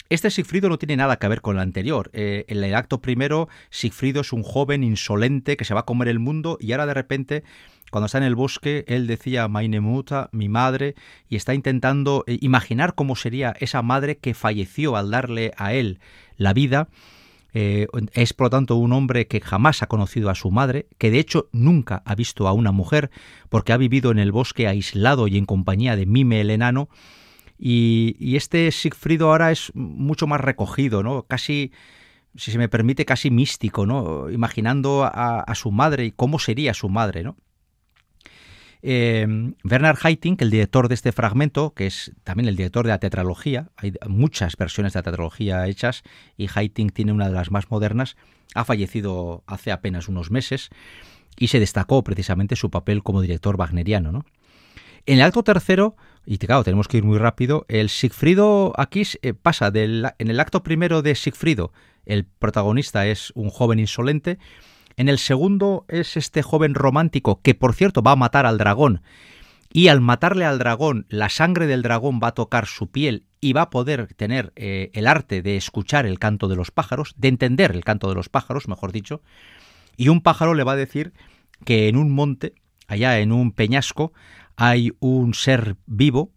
Este 0.09 0.31
Sigfrido 0.31 0.69
no 0.69 0.79
tiene 0.79 0.97
nada 0.97 1.17
que 1.17 1.27
ver 1.27 1.41
con 1.41 1.57
el 1.57 1.63
anterior. 1.63 2.11
Eh, 2.13 2.45
en 2.47 2.63
el 2.63 2.75
acto 2.77 3.01
primero, 3.01 3.49
Sigfrido 3.71 4.21
es 4.21 4.33
un 4.33 4.45
joven 4.45 4.85
insolente 4.85 5.57
que 5.57 5.65
se 5.65 5.75
va 5.75 5.81
a 5.81 5.87
comer 5.87 6.07
el 6.07 6.21
mundo 6.21 6.59
y 6.61 6.71
ahora 6.71 6.87
de 6.87 6.95
repente 6.95 7.43
cuando 7.93 8.07
está 8.07 8.17
en 8.17 8.25
el 8.25 8.35
bosque, 8.35 8.87
él 8.89 9.07
decía 9.07 9.49
Meine 9.49 9.81
Mutter, 9.81 10.31
mi 10.33 10.49
madre, 10.49 10.95
y 11.29 11.37
está 11.37 11.53
intentando 11.53 12.25
eh, 12.27 12.39
imaginar 12.41 12.95
cómo 12.95 13.17
sería 13.17 13.55
esa 13.61 13.83
madre 13.83 14.17
que 14.17 14.33
falleció 14.33 14.97
al 14.97 15.11
darle 15.11 15.53
a 15.59 15.75
él 15.75 16.01
la 16.39 16.55
vida. 16.55 16.89
Eh, 17.53 17.89
es 18.15 18.33
por 18.33 18.47
lo 18.47 18.51
tanto 18.51 18.77
un 18.77 18.95
hombre 18.95 19.27
que 19.27 19.43
jamás 19.43 19.83
ha 19.83 19.89
conocido 19.89 20.31
a 20.31 20.35
su 20.35 20.51
madre, 20.51 20.87
que 20.97 21.11
de 21.11 21.19
hecho 21.19 21.51
nunca 21.53 22.03
ha 22.07 22.15
visto 22.15 22.49
a 22.49 22.55
una 22.55 22.73
mujer, 22.73 23.11
porque 23.51 23.75
ha 23.75 23.77
vivido 23.77 24.11
en 24.11 24.19
el 24.19 24.33
bosque 24.33 24.67
aislado 24.67 25.29
y 25.29 25.37
en 25.37 25.45
compañía 25.45 25.95
de 25.95 26.07
Mime 26.07 26.41
el 26.41 26.49
enano. 26.49 26.89
Y, 27.59 28.37
este 28.37 28.73
Sigfrido 28.73 29.29
ahora 29.29 29.53
es 29.53 29.71
mucho 29.75 30.27
más 30.27 30.41
recogido, 30.41 31.03
¿no? 31.03 31.25
Casi, 31.25 31.73
si 32.37 32.53
se 32.53 32.57
me 32.57 32.71
permite, 32.71 33.05
casi 33.05 33.31
místico, 33.31 33.85
¿no? 33.85 34.31
Imaginando 34.31 35.05
a, 35.05 35.41
a 35.41 35.55
su 35.55 35.71
madre 35.71 36.07
y 36.07 36.11
cómo 36.11 36.39
sería 36.39 36.73
su 36.73 36.89
madre, 36.89 37.23
¿no? 37.23 37.37
Eh, 38.85 39.55
Bernard 39.63 39.99
Haitink, 40.03 40.43
el 40.43 40.51
director 40.51 40.89
de 40.89 40.95
este 40.95 41.13
fragmento, 41.13 41.73
que 41.73 41.87
es 41.87 42.13
también 42.25 42.49
el 42.49 42.57
director 42.57 42.85
de 42.85 42.91
la 42.91 42.99
tetralogía, 42.99 43.71
hay 43.77 43.95
muchas 44.09 44.57
versiones 44.57 44.93
de 44.93 44.99
la 44.99 45.05
tetralogía 45.05 45.67
hechas 45.69 46.03
y 46.37 46.49
Haitink 46.53 46.93
tiene 46.93 47.13
una 47.13 47.29
de 47.29 47.35
las 47.35 47.53
más 47.53 47.71
modernas, 47.71 48.17
ha 48.55 48.65
fallecido 48.65 49.45
hace 49.47 49.71
apenas 49.71 50.09
unos 50.09 50.33
meses 50.33 50.71
y 51.39 51.49
se 51.49 51.61
destacó 51.61 52.03
precisamente 52.03 52.57
su 52.57 52.71
papel 52.71 53.05
como 53.05 53.23
director 53.23 53.57
wagneriano. 53.57 54.11
¿no? 54.11 54.27
En 55.07 55.19
el 55.19 55.23
acto 55.23 55.45
tercero, 55.45 55.97
y 56.27 56.39
claro, 56.39 56.65
tenemos 56.65 56.89
que 56.89 56.97
ir 56.97 57.05
muy 57.05 57.19
rápido, 57.19 57.65
el 57.69 57.89
Sigfrido 57.89 58.73
aquí 58.77 59.05
eh, 59.23 59.33
pasa 59.33 59.71
en 59.73 60.13
el 60.19 60.41
acto 60.41 60.65
primero 60.65 61.03
de 61.03 61.15
Sigfrido, 61.15 61.73
el 62.05 62.25
protagonista 62.25 63.07
es 63.07 63.33
un 63.37 63.49
joven 63.49 63.79
insolente, 63.79 64.39
en 65.03 65.09
el 65.09 65.19
segundo 65.19 65.85
es 65.89 66.17
este 66.17 66.43
joven 66.43 66.75
romántico 66.75 67.41
que, 67.43 67.57
por 67.57 67.75
cierto, 67.75 68.03
va 68.03 68.13
a 68.13 68.17
matar 68.17 68.47
al 68.47 68.57
dragón. 68.57 69.03
Y 69.73 69.89
al 69.89 70.01
matarle 70.01 70.45
al 70.45 70.61
dragón, 70.61 71.07
la 71.09 71.29
sangre 71.29 71.67
del 71.67 71.83
dragón 71.83 72.21
va 72.23 72.29
a 72.29 72.35
tocar 72.35 72.67
su 72.67 72.93
piel 72.93 73.27
y 73.41 73.53
va 73.53 73.63
a 73.63 73.71
poder 73.71 74.15
tener 74.15 74.53
eh, 74.55 74.93
el 74.95 75.09
arte 75.09 75.43
de 75.43 75.57
escuchar 75.57 76.07
el 76.07 76.21
canto 76.21 76.47
de 76.47 76.55
los 76.55 76.71
pájaros, 76.71 77.15
de 77.17 77.27
entender 77.27 77.73
el 77.73 77.83
canto 77.83 78.09
de 78.09 78.15
los 78.15 78.29
pájaros, 78.29 78.69
mejor 78.69 78.93
dicho. 78.93 79.23
Y 79.97 80.07
un 80.07 80.21
pájaro 80.21 80.55
le 80.55 80.63
va 80.63 80.75
a 80.75 80.77
decir 80.77 81.13
que 81.65 81.89
en 81.89 81.97
un 81.97 82.13
monte, 82.13 82.55
allá 82.87 83.19
en 83.19 83.33
un 83.33 83.51
peñasco, 83.51 84.13
hay 84.55 84.93
un 85.01 85.35
ser 85.35 85.79
vivo, 85.87 86.31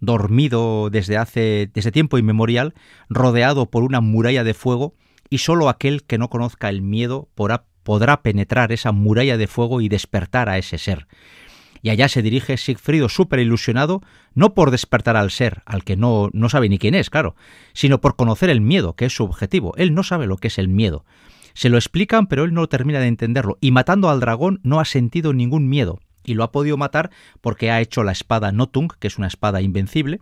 dormido 0.00 0.90
desde 0.90 1.16
hace 1.16 1.70
desde 1.72 1.92
tiempo 1.92 2.18
inmemorial, 2.18 2.74
rodeado 3.08 3.70
por 3.70 3.84
una 3.84 4.00
muralla 4.00 4.42
de 4.42 4.54
fuego, 4.54 4.96
y 5.28 5.38
solo 5.38 5.68
aquel 5.68 6.02
que 6.02 6.18
no 6.18 6.28
conozca 6.28 6.68
el 6.68 6.82
miedo 6.82 7.28
podrá, 7.36 7.66
podrá 7.82 8.22
penetrar 8.22 8.72
esa 8.72 8.92
muralla 8.92 9.36
de 9.36 9.46
fuego 9.46 9.80
y 9.80 9.88
despertar 9.88 10.48
a 10.48 10.58
ese 10.58 10.78
ser. 10.78 11.06
Y 11.82 11.90
allá 11.90 12.08
se 12.08 12.22
dirige 12.22 12.56
Sigfrido 12.56 13.08
súper 13.08 13.38
ilusionado, 13.38 14.02
no 14.34 14.52
por 14.54 14.70
despertar 14.70 15.16
al 15.16 15.30
ser, 15.30 15.62
al 15.64 15.82
que 15.82 15.96
no, 15.96 16.28
no 16.32 16.48
sabe 16.48 16.68
ni 16.68 16.78
quién 16.78 16.94
es, 16.94 17.08
claro, 17.08 17.36
sino 17.72 18.00
por 18.00 18.16
conocer 18.16 18.50
el 18.50 18.60
miedo, 18.60 18.94
que 18.94 19.06
es 19.06 19.14
su 19.14 19.24
objetivo. 19.24 19.74
Él 19.76 19.94
no 19.94 20.02
sabe 20.02 20.26
lo 20.26 20.36
que 20.36 20.48
es 20.48 20.58
el 20.58 20.68
miedo. 20.68 21.04
Se 21.54 21.68
lo 21.68 21.78
explican, 21.78 22.26
pero 22.26 22.44
él 22.44 22.54
no 22.54 22.68
termina 22.68 23.00
de 23.00 23.06
entenderlo. 23.06 23.56
Y 23.60 23.70
matando 23.70 24.10
al 24.10 24.20
dragón 24.20 24.60
no 24.62 24.78
ha 24.78 24.84
sentido 24.84 25.32
ningún 25.32 25.68
miedo. 25.68 26.00
Y 26.22 26.34
lo 26.34 26.44
ha 26.44 26.52
podido 26.52 26.76
matar 26.76 27.10
porque 27.40 27.70
ha 27.70 27.80
hecho 27.80 28.02
la 28.02 28.12
espada 28.12 28.52
Notung, 28.52 28.92
que 28.98 29.08
es 29.08 29.16
una 29.16 29.26
espada 29.26 29.62
invencible. 29.62 30.20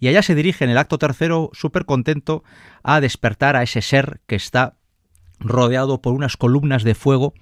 Y 0.00 0.08
allá 0.08 0.22
se 0.22 0.34
dirige 0.34 0.64
en 0.64 0.70
el 0.70 0.78
acto 0.78 0.98
tercero, 0.98 1.50
súper 1.52 1.84
contento, 1.84 2.42
a 2.82 3.00
despertar 3.00 3.56
a 3.56 3.62
ese 3.62 3.82
ser 3.82 4.20
que 4.26 4.36
está 4.36 4.74
rodeado 5.40 6.00
por 6.02 6.14
unas 6.14 6.36
columnas 6.36 6.82
de 6.84 6.94
fuego, 6.94 7.34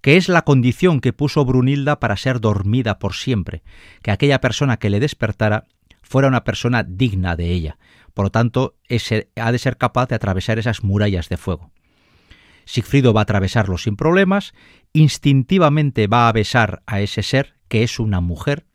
que 0.00 0.16
es 0.16 0.28
la 0.28 0.42
condición 0.42 1.00
que 1.00 1.12
puso 1.12 1.44
Brunilda 1.44 2.00
para 2.00 2.16
ser 2.16 2.40
dormida 2.40 2.98
por 2.98 3.14
siempre, 3.14 3.62
que 4.02 4.10
aquella 4.10 4.40
persona 4.40 4.78
que 4.78 4.90
le 4.90 5.00
despertara 5.00 5.66
fuera 6.02 6.28
una 6.28 6.44
persona 6.44 6.82
digna 6.82 7.36
de 7.36 7.50
ella. 7.50 7.78
Por 8.14 8.26
lo 8.26 8.30
tanto, 8.30 8.76
ese, 8.88 9.30
ha 9.36 9.52
de 9.52 9.58
ser 9.58 9.76
capaz 9.76 10.08
de 10.08 10.16
atravesar 10.16 10.58
esas 10.58 10.82
murallas 10.82 11.28
de 11.28 11.36
fuego. 11.36 11.70
Sigfrido 12.64 13.12
va 13.12 13.20
a 13.20 13.22
atravesarlo 13.22 13.78
sin 13.78 13.96
problemas, 13.96 14.52
instintivamente 14.92 16.06
va 16.06 16.28
a 16.28 16.32
besar 16.32 16.82
a 16.86 17.00
ese 17.00 17.22
ser, 17.22 17.54
que 17.68 17.82
es 17.82 17.98
una 17.98 18.20
mujer, 18.20 18.66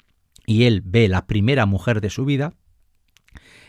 y 0.45 0.63
él 0.63 0.81
ve 0.85 1.07
la 1.07 1.27
primera 1.27 1.65
mujer 1.65 2.01
de 2.01 2.09
su 2.09 2.25
vida. 2.25 2.53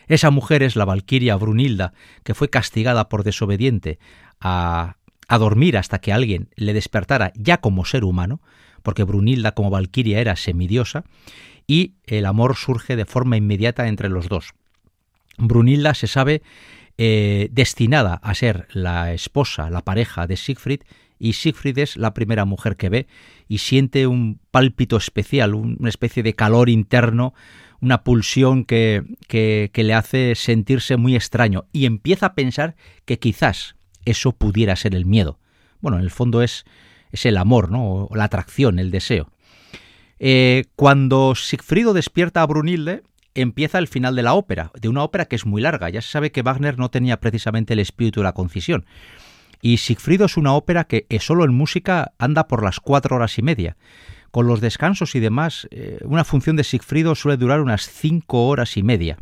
Esa 0.08 0.30
mujer 0.30 0.62
es 0.62 0.76
la 0.76 0.84
valquiria 0.84 1.36
Brunilda, 1.36 1.92
que 2.22 2.34
fue 2.34 2.48
castigada 2.48 3.08
por 3.08 3.24
desobediente 3.24 3.98
a, 4.40 4.96
dormir 5.38 5.76
hasta 5.76 5.98
que 5.98 6.12
alguien 6.12 6.48
le 6.56 6.72
despertara 6.72 7.32
ya 7.34 7.58
como 7.58 7.84
ser 7.84 8.04
humano, 8.04 8.40
porque 8.82 9.04
Brunilda 9.04 9.52
como 9.52 9.70
Valquiria 9.70 10.20
era 10.20 10.36
semidiosa, 10.36 11.04
y 11.66 11.94
el 12.04 12.26
amor 12.26 12.56
surge 12.56 12.94
de 12.94 13.06
forma 13.06 13.36
inmediata 13.36 13.88
entre 13.88 14.08
los 14.08 14.28
dos. 14.28 14.54
Brunilda 15.36 15.94
se 15.94 16.06
sabe 16.06 16.42
eh, 16.96 17.48
destinada 17.50 18.14
a 18.14 18.34
ser 18.34 18.68
la 18.72 19.12
esposa, 19.12 19.68
la 19.68 19.82
pareja 19.82 20.26
de 20.26 20.36
Siegfried, 20.36 20.82
y 21.18 21.32
Siegfried 21.32 21.78
es 21.78 21.96
la 21.96 22.14
primera 22.14 22.44
mujer 22.44 22.76
que 22.76 22.88
ve 22.88 23.06
y 23.48 23.58
siente 23.58 24.06
un 24.06 24.38
pálpito 24.50 24.96
especial, 24.96 25.54
una 25.54 25.88
especie 25.88 26.22
de 26.22 26.34
calor 26.34 26.68
interno, 26.68 27.34
una 27.80 28.04
pulsión 28.04 28.64
que, 28.64 29.02
que, 29.28 29.70
que 29.72 29.84
le 29.84 29.94
hace 29.94 30.34
sentirse 30.34 30.96
muy 30.96 31.16
extraño 31.16 31.64
y 31.72 31.86
empieza 31.86 32.26
a 32.26 32.34
pensar 32.34 32.76
que 33.04 33.18
quizás 33.18 33.75
eso 34.06 34.32
pudiera 34.32 34.74
ser 34.76 34.94
el 34.94 35.04
miedo. 35.04 35.38
Bueno, 35.80 35.98
en 35.98 36.04
el 36.04 36.10
fondo 36.10 36.42
es, 36.42 36.64
es 37.12 37.26
el 37.26 37.36
amor, 37.36 37.70
¿no? 37.70 38.06
O 38.06 38.16
la 38.16 38.24
atracción, 38.24 38.78
el 38.78 38.90
deseo. 38.90 39.30
Eh, 40.18 40.64
cuando 40.76 41.34
Sigfrido 41.34 41.92
despierta 41.92 42.42
a 42.42 42.46
Brunilde, 42.46 43.02
empieza 43.34 43.78
el 43.78 43.88
final 43.88 44.16
de 44.16 44.22
la 44.22 44.34
ópera, 44.34 44.70
de 44.80 44.88
una 44.88 45.02
ópera 45.02 45.26
que 45.26 45.36
es 45.36 45.44
muy 45.44 45.60
larga. 45.60 45.90
Ya 45.90 46.00
se 46.00 46.10
sabe 46.10 46.32
que 46.32 46.42
Wagner 46.42 46.78
no 46.78 46.90
tenía 46.90 47.20
precisamente 47.20 47.74
el 47.74 47.80
espíritu 47.80 48.20
de 48.20 48.24
la 48.24 48.32
concisión. 48.32 48.86
Y 49.60 49.78
Sigfrido 49.78 50.26
es 50.26 50.36
una 50.36 50.54
ópera 50.54 50.84
que 50.84 51.06
eh, 51.08 51.20
solo 51.20 51.44
en 51.44 51.54
música 51.54 52.12
anda 52.18 52.48
por 52.48 52.62
las 52.62 52.80
cuatro 52.80 53.16
horas 53.16 53.38
y 53.38 53.42
media. 53.42 53.76
Con 54.30 54.46
los 54.46 54.60
descansos 54.60 55.14
y 55.14 55.20
demás, 55.20 55.66
eh, 55.70 55.98
una 56.04 56.24
función 56.24 56.56
de 56.56 56.64
Sigfrido 56.64 57.14
suele 57.14 57.36
durar 57.36 57.60
unas 57.60 57.88
cinco 57.88 58.48
horas 58.48 58.76
y 58.76 58.82
media. 58.82 59.18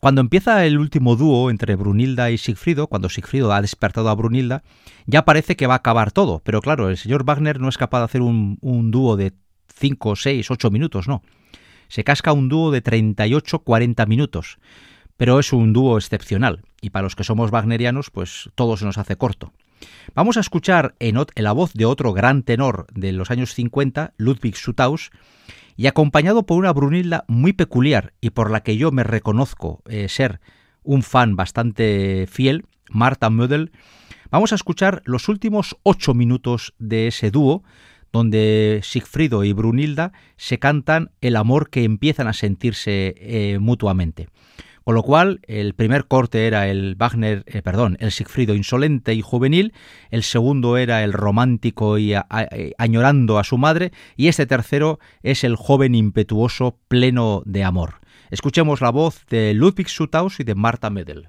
Cuando 0.00 0.22
empieza 0.22 0.64
el 0.64 0.78
último 0.78 1.14
dúo 1.14 1.50
entre 1.50 1.76
Brunilda 1.76 2.30
y 2.30 2.38
Sigfrido, 2.38 2.86
cuando 2.86 3.10
Sigfrido 3.10 3.52
ha 3.52 3.60
despertado 3.60 4.08
a 4.08 4.14
Brunilda, 4.14 4.62
ya 5.04 5.26
parece 5.26 5.56
que 5.56 5.66
va 5.66 5.74
a 5.74 5.78
acabar 5.78 6.10
todo. 6.10 6.40
Pero 6.42 6.62
claro, 6.62 6.88
el 6.88 6.96
señor 6.96 7.24
Wagner 7.24 7.60
no 7.60 7.68
es 7.68 7.76
capaz 7.76 7.98
de 7.98 8.04
hacer 8.06 8.22
un, 8.22 8.58
dúo 8.90 9.18
de 9.18 9.34
5, 9.74 10.16
6, 10.16 10.50
8 10.50 10.70
minutos, 10.70 11.06
no. 11.06 11.22
Se 11.88 12.02
casca 12.02 12.32
un 12.32 12.48
dúo 12.48 12.70
de 12.70 12.80
38, 12.80 13.58
40 13.58 14.06
minutos. 14.06 14.58
Pero 15.18 15.38
es 15.38 15.52
un 15.52 15.74
dúo 15.74 15.98
excepcional. 15.98 16.62
Y 16.80 16.88
para 16.90 17.02
los 17.02 17.14
que 17.14 17.24
somos 17.24 17.50
wagnerianos, 17.50 18.08
pues 18.08 18.48
todo 18.54 18.78
se 18.78 18.86
nos 18.86 18.96
hace 18.96 19.16
corto. 19.16 19.52
Vamos 20.14 20.38
a 20.38 20.40
escuchar 20.40 20.94
en, 20.98 21.18
la 21.34 21.52
voz 21.52 21.74
de 21.74 21.84
otro 21.84 22.14
gran 22.14 22.42
tenor 22.42 22.86
de 22.94 23.12
los 23.12 23.30
años 23.30 23.52
50, 23.52 24.14
Ludwig 24.16 24.56
Sutaus, 24.56 25.10
y 25.80 25.86
acompañado 25.86 26.44
por 26.44 26.58
una 26.58 26.74
Brunilda 26.74 27.24
muy 27.26 27.54
peculiar 27.54 28.12
y 28.20 28.28
por 28.30 28.50
la 28.50 28.62
que 28.62 28.76
yo 28.76 28.92
me 28.92 29.02
reconozco 29.02 29.82
eh, 29.88 30.10
ser 30.10 30.38
un 30.82 31.02
fan 31.02 31.36
bastante 31.36 32.28
fiel, 32.30 32.66
Marta 32.90 33.30
Mödel, 33.30 33.72
vamos 34.30 34.52
a 34.52 34.56
escuchar 34.56 35.00
los 35.06 35.30
últimos 35.30 35.78
ocho 35.82 36.12
minutos 36.12 36.74
de 36.78 37.06
ese 37.06 37.30
dúo, 37.30 37.64
donde 38.12 38.80
Sigfrido 38.82 39.42
y 39.42 39.54
Brunilda 39.54 40.12
se 40.36 40.58
cantan 40.58 41.12
el 41.22 41.34
amor 41.34 41.70
que 41.70 41.84
empiezan 41.84 42.28
a 42.28 42.34
sentirse 42.34 43.14
eh, 43.16 43.58
mutuamente. 43.58 44.28
Con 44.84 44.94
lo 44.94 45.02
cual, 45.02 45.40
el 45.46 45.74
primer 45.74 46.06
corte 46.06 46.46
era 46.46 46.68
el 46.68 46.96
Wagner, 46.96 47.44
eh, 47.46 47.62
perdón, 47.62 47.96
el 48.00 48.12
Sigfrido 48.12 48.54
insolente 48.54 49.14
y 49.14 49.22
juvenil, 49.22 49.72
el 50.10 50.22
segundo 50.22 50.76
era 50.76 51.04
el 51.04 51.12
romántico 51.12 51.98
y 51.98 52.14
añorando 52.78 53.38
a 53.38 53.44
su 53.44 53.58
madre, 53.58 53.92
y 54.16 54.28
este 54.28 54.46
tercero 54.46 54.98
es 55.22 55.44
el 55.44 55.56
joven 55.56 55.94
impetuoso 55.94 56.78
pleno 56.88 57.42
de 57.44 57.64
amor. 57.64 58.00
Escuchemos 58.30 58.80
la 58.80 58.90
voz 58.90 59.26
de 59.26 59.54
Ludwig 59.54 59.88
Sutaus 59.88 60.40
y 60.40 60.44
de 60.44 60.54
Marta 60.54 60.88
Medel. 60.90 61.28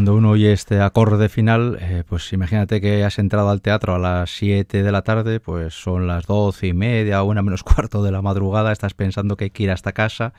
cuando 0.00 0.14
uno 0.14 0.30
oye 0.30 0.54
este 0.54 0.80
acorde 0.80 1.28
final, 1.28 1.76
eh, 1.78 2.04
pues 2.08 2.32
imagínate 2.32 2.80
que 2.80 3.04
has 3.04 3.18
entrado 3.18 3.50
al 3.50 3.60
teatro 3.60 3.94
a 3.94 3.98
las 3.98 4.30
7 4.30 4.82
de 4.82 4.92
la 4.92 5.02
tarde, 5.02 5.40
pues 5.40 5.74
son 5.74 6.06
las 6.06 6.24
12 6.24 6.68
y 6.68 6.72
media, 6.72 7.22
una 7.22 7.42
menos 7.42 7.62
cuarto 7.64 8.02
de 8.02 8.10
la 8.10 8.22
madrugada, 8.22 8.72
estás 8.72 8.94
pensando 8.94 9.36
que 9.36 9.44
hay 9.44 9.50
que 9.50 9.64
ir 9.64 9.70
hasta 9.70 9.92
casa, 9.92 10.32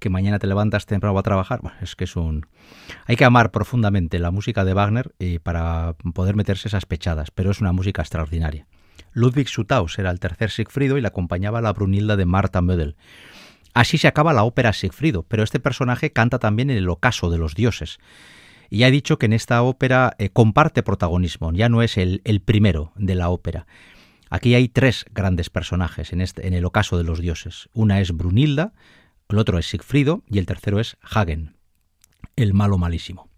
que 0.00 0.10
mañana 0.10 0.40
te 0.40 0.48
levantas 0.48 0.86
temprano 0.86 1.16
a 1.16 1.22
trabajar. 1.22 1.60
Bueno, 1.62 1.76
es 1.80 1.94
que 1.94 2.02
es 2.02 2.16
un... 2.16 2.46
Hay 3.06 3.14
que 3.14 3.24
amar 3.24 3.52
profundamente 3.52 4.18
la 4.18 4.32
música 4.32 4.64
de 4.64 4.74
Wagner 4.74 5.14
y 5.20 5.38
para 5.38 5.94
poder 6.12 6.34
meterse 6.34 6.66
esas 6.66 6.84
pechadas, 6.84 7.30
pero 7.30 7.52
es 7.52 7.60
una 7.60 7.70
música 7.70 8.02
extraordinaria. 8.02 8.66
Ludwig 9.12 9.46
Sutaus 9.46 9.96
era 10.00 10.10
el 10.10 10.18
tercer 10.18 10.50
Sigfrido 10.50 10.98
y 10.98 11.02
le 11.02 11.06
acompañaba 11.06 11.60
la 11.60 11.72
Brunilda 11.72 12.16
de 12.16 12.26
Marta 12.26 12.62
Mödel. 12.62 12.96
Así 13.74 13.96
se 13.96 14.08
acaba 14.08 14.32
la 14.32 14.42
ópera 14.42 14.72
Sigfrido, 14.72 15.22
pero 15.22 15.44
este 15.44 15.60
personaje 15.60 16.10
canta 16.10 16.40
también 16.40 16.70
en 16.70 16.78
el 16.78 16.88
ocaso 16.88 17.30
de 17.30 17.38
los 17.38 17.54
dioses. 17.54 18.00
Y 18.74 18.82
ha 18.82 18.90
dicho 18.90 19.18
que 19.18 19.26
en 19.26 19.32
esta 19.32 19.62
ópera 19.62 20.16
eh, 20.18 20.30
comparte 20.30 20.82
protagonismo, 20.82 21.52
ya 21.52 21.68
no 21.68 21.80
es 21.80 21.96
el, 21.96 22.20
primero 22.44 22.90
de 22.96 23.14
la 23.14 23.28
ópera. 23.28 23.68
Aquí 24.30 24.56
hay 24.56 24.66
tres 24.66 25.04
grandes 25.12 25.48
personajes 25.48 26.12
en, 26.12 26.20
este, 26.20 26.48
en 26.48 26.54
el 26.54 26.64
ocaso 26.64 26.98
de 26.98 27.04
los 27.04 27.20
dioses. 27.20 27.68
Una 27.72 28.00
es 28.00 28.10
Brunilda, 28.10 28.72
el 29.28 29.38
otro 29.38 29.60
es 29.60 29.66
Sigfrido 29.66 30.24
y 30.28 30.38
el 30.38 30.46
tercero 30.46 30.80
es 30.80 30.96
Hagen, 31.02 31.54
el 32.34 32.52
malo 32.52 32.76
malísimo. 32.76 33.28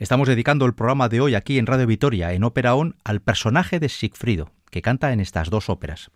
Estamos 0.00 0.26
dedicando 0.26 0.66
el 0.66 0.74
programa 0.74 1.08
de 1.08 1.20
hoy 1.20 1.36
aquí 1.36 1.58
en 1.58 1.66
Radio 1.66 1.86
Vitoria, 1.86 2.32
en 2.32 2.42
Ópera 2.42 2.74
On, 2.74 2.96
al 3.04 3.20
personaje 3.20 3.78
de 3.78 3.88
Sigfrido, 3.88 4.50
que 4.72 4.82
canta 4.82 5.12
en 5.12 5.20
estas 5.20 5.48
dos 5.48 5.70
óperas. 5.70 6.10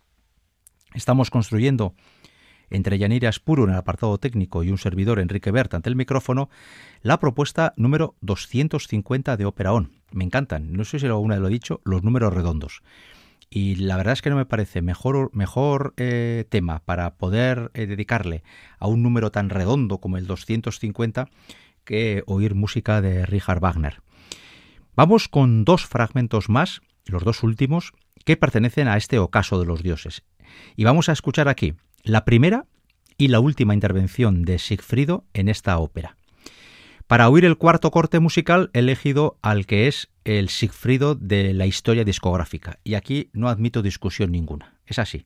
Estamos 0.93 1.29
construyendo 1.29 1.95
entre 2.69 2.97
Yanira 2.97 3.31
Spuru 3.31 3.63
en 3.65 3.71
el 3.71 3.77
apartado 3.77 4.17
técnico 4.17 4.63
y 4.63 4.71
un 4.71 4.77
servidor 4.77 5.19
Enrique 5.19 5.51
Bert 5.51 5.73
ante 5.73 5.89
el 5.89 5.95
micrófono, 5.95 6.49
la 7.01 7.19
propuesta 7.19 7.73
número 7.77 8.15
250 8.21 9.37
de 9.37 9.45
Ópera 9.45 9.73
On. 9.73 9.91
Me 10.11 10.23
encantan, 10.23 10.73
no 10.73 10.85
sé 10.85 10.99
si 10.99 11.05
alguna 11.05 11.37
lo 11.37 11.47
he 11.47 11.51
dicho, 11.51 11.81
los 11.83 12.03
números 12.03 12.33
redondos. 12.33 12.81
Y 13.49 13.75
la 13.75 13.95
verdad 13.95 14.13
es 14.13 14.21
que 14.21 14.29
no 14.29 14.35
me 14.35 14.45
parece 14.45 14.81
mejor, 14.81 15.29
mejor 15.33 15.93
eh, 15.97 16.45
tema 16.49 16.79
para 16.79 17.15
poder 17.15 17.71
eh, 17.73 17.85
dedicarle 17.85 18.43
a 18.77 18.87
un 18.87 19.03
número 19.03 19.31
tan 19.31 19.49
redondo 19.49 19.99
como 19.99 20.17
el 20.17 20.27
250 20.27 21.29
que 21.85 22.23
oír 22.25 22.55
música 22.55 23.01
de 23.01 23.25
Richard 23.25 23.61
Wagner. 23.61 24.01
Vamos 24.95 25.29
con 25.29 25.63
dos 25.63 25.85
fragmentos 25.85 26.49
más, 26.49 26.81
los 27.05 27.23
dos 27.23 27.43
últimos, 27.43 27.93
que 28.25 28.35
pertenecen 28.35 28.89
a 28.89 28.97
este 28.97 29.19
ocaso 29.19 29.59
de 29.59 29.65
los 29.65 29.81
dioses. 29.81 30.23
Y 30.75 30.83
vamos 30.83 31.07
a 31.07 31.13
escuchar 31.13 31.47
aquí 31.47 31.75
la 32.07 32.25
primera 32.25 32.65
y 33.17 33.27
la 33.27 33.39
última 33.39 33.73
intervención 33.73 34.43
de 34.43 34.59
Sigfrido 34.59 35.25
en 35.33 35.49
esta 35.49 35.77
ópera. 35.77 36.15
Para 37.07 37.29
oír 37.29 37.45
el 37.45 37.57
cuarto 37.57 37.91
corte 37.91 38.19
musical 38.19 38.69
he 38.73 38.79
elegido 38.79 39.37
al 39.41 39.65
que 39.65 39.87
es 39.87 40.09
el 40.25 40.49
Sigfrido 40.49 41.15
de 41.15 41.53
la 41.53 41.65
historia 41.65 42.03
discográfica 42.03 42.79
y 42.83 42.95
aquí 42.95 43.29
no 43.33 43.49
admito 43.49 43.81
discusión 43.81 44.31
ninguna. 44.31 44.73
Es 44.85 44.99
así. 44.99 45.25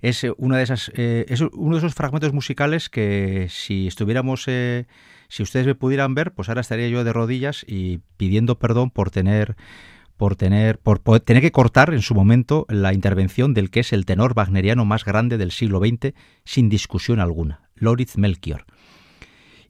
Es, 0.00 0.24
una 0.36 0.58
de 0.58 0.62
esas, 0.62 0.92
eh, 0.94 1.26
es 1.28 1.40
uno 1.40 1.74
de 1.74 1.78
esos 1.78 1.94
fragmentos 1.94 2.32
musicales 2.32 2.88
que 2.88 3.48
si 3.50 3.88
estuviéramos, 3.88 4.44
eh, 4.46 4.86
si 5.28 5.42
ustedes 5.42 5.66
me 5.66 5.74
pudieran 5.74 6.14
ver, 6.14 6.32
pues 6.32 6.48
ahora 6.48 6.60
estaría 6.60 6.88
yo 6.88 7.02
de 7.02 7.12
rodillas 7.12 7.64
y 7.66 7.98
pidiendo 8.16 8.58
perdón 8.60 8.90
por 8.90 9.10
tener 9.10 9.56
por 10.18 10.36
tener, 10.36 10.78
por, 10.78 10.98
tener 11.20 11.42
que 11.42 11.52
cortar 11.52 11.94
en 11.94 12.02
su 12.02 12.14
momento 12.14 12.66
la 12.68 12.92
intervención 12.92 13.54
del 13.54 13.70
que 13.70 13.80
es 13.80 13.92
el 13.94 14.04
tenor 14.04 14.34
wagneriano 14.36 14.84
más 14.84 15.04
grande 15.04 15.38
del 15.38 15.52
siglo 15.52 15.78
XX, 15.78 16.12
sin 16.44 16.68
discusión 16.68 17.20
alguna, 17.20 17.70
Loritz 17.76 18.18
Melchior. 18.18 18.66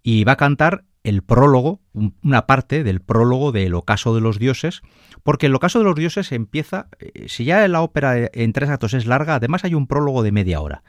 Y 0.02 0.24
va 0.24 0.32
a 0.32 0.36
cantar 0.36 0.84
el 1.04 1.22
prólogo, 1.22 1.80
una 1.92 2.46
parte 2.46 2.82
del 2.82 3.00
prólogo 3.00 3.52
del 3.52 3.74
Ocaso 3.74 4.14
de 4.14 4.22
los 4.22 4.38
Dioses, 4.38 4.80
porque 5.22 5.46
el 5.46 5.54
Ocaso 5.54 5.78
de 5.78 5.84
los 5.84 5.94
Dioses 5.94 6.32
empieza, 6.32 6.88
eh, 6.98 7.26
si 7.28 7.44
ya 7.44 7.68
la 7.68 7.82
ópera 7.82 8.16
en 8.32 8.52
tres 8.54 8.70
actos 8.70 8.94
es 8.94 9.06
larga, 9.06 9.34
además 9.34 9.64
hay 9.64 9.74
un 9.74 9.86
prólogo 9.86 10.22
de 10.22 10.32
media 10.32 10.60
hora, 10.60 10.82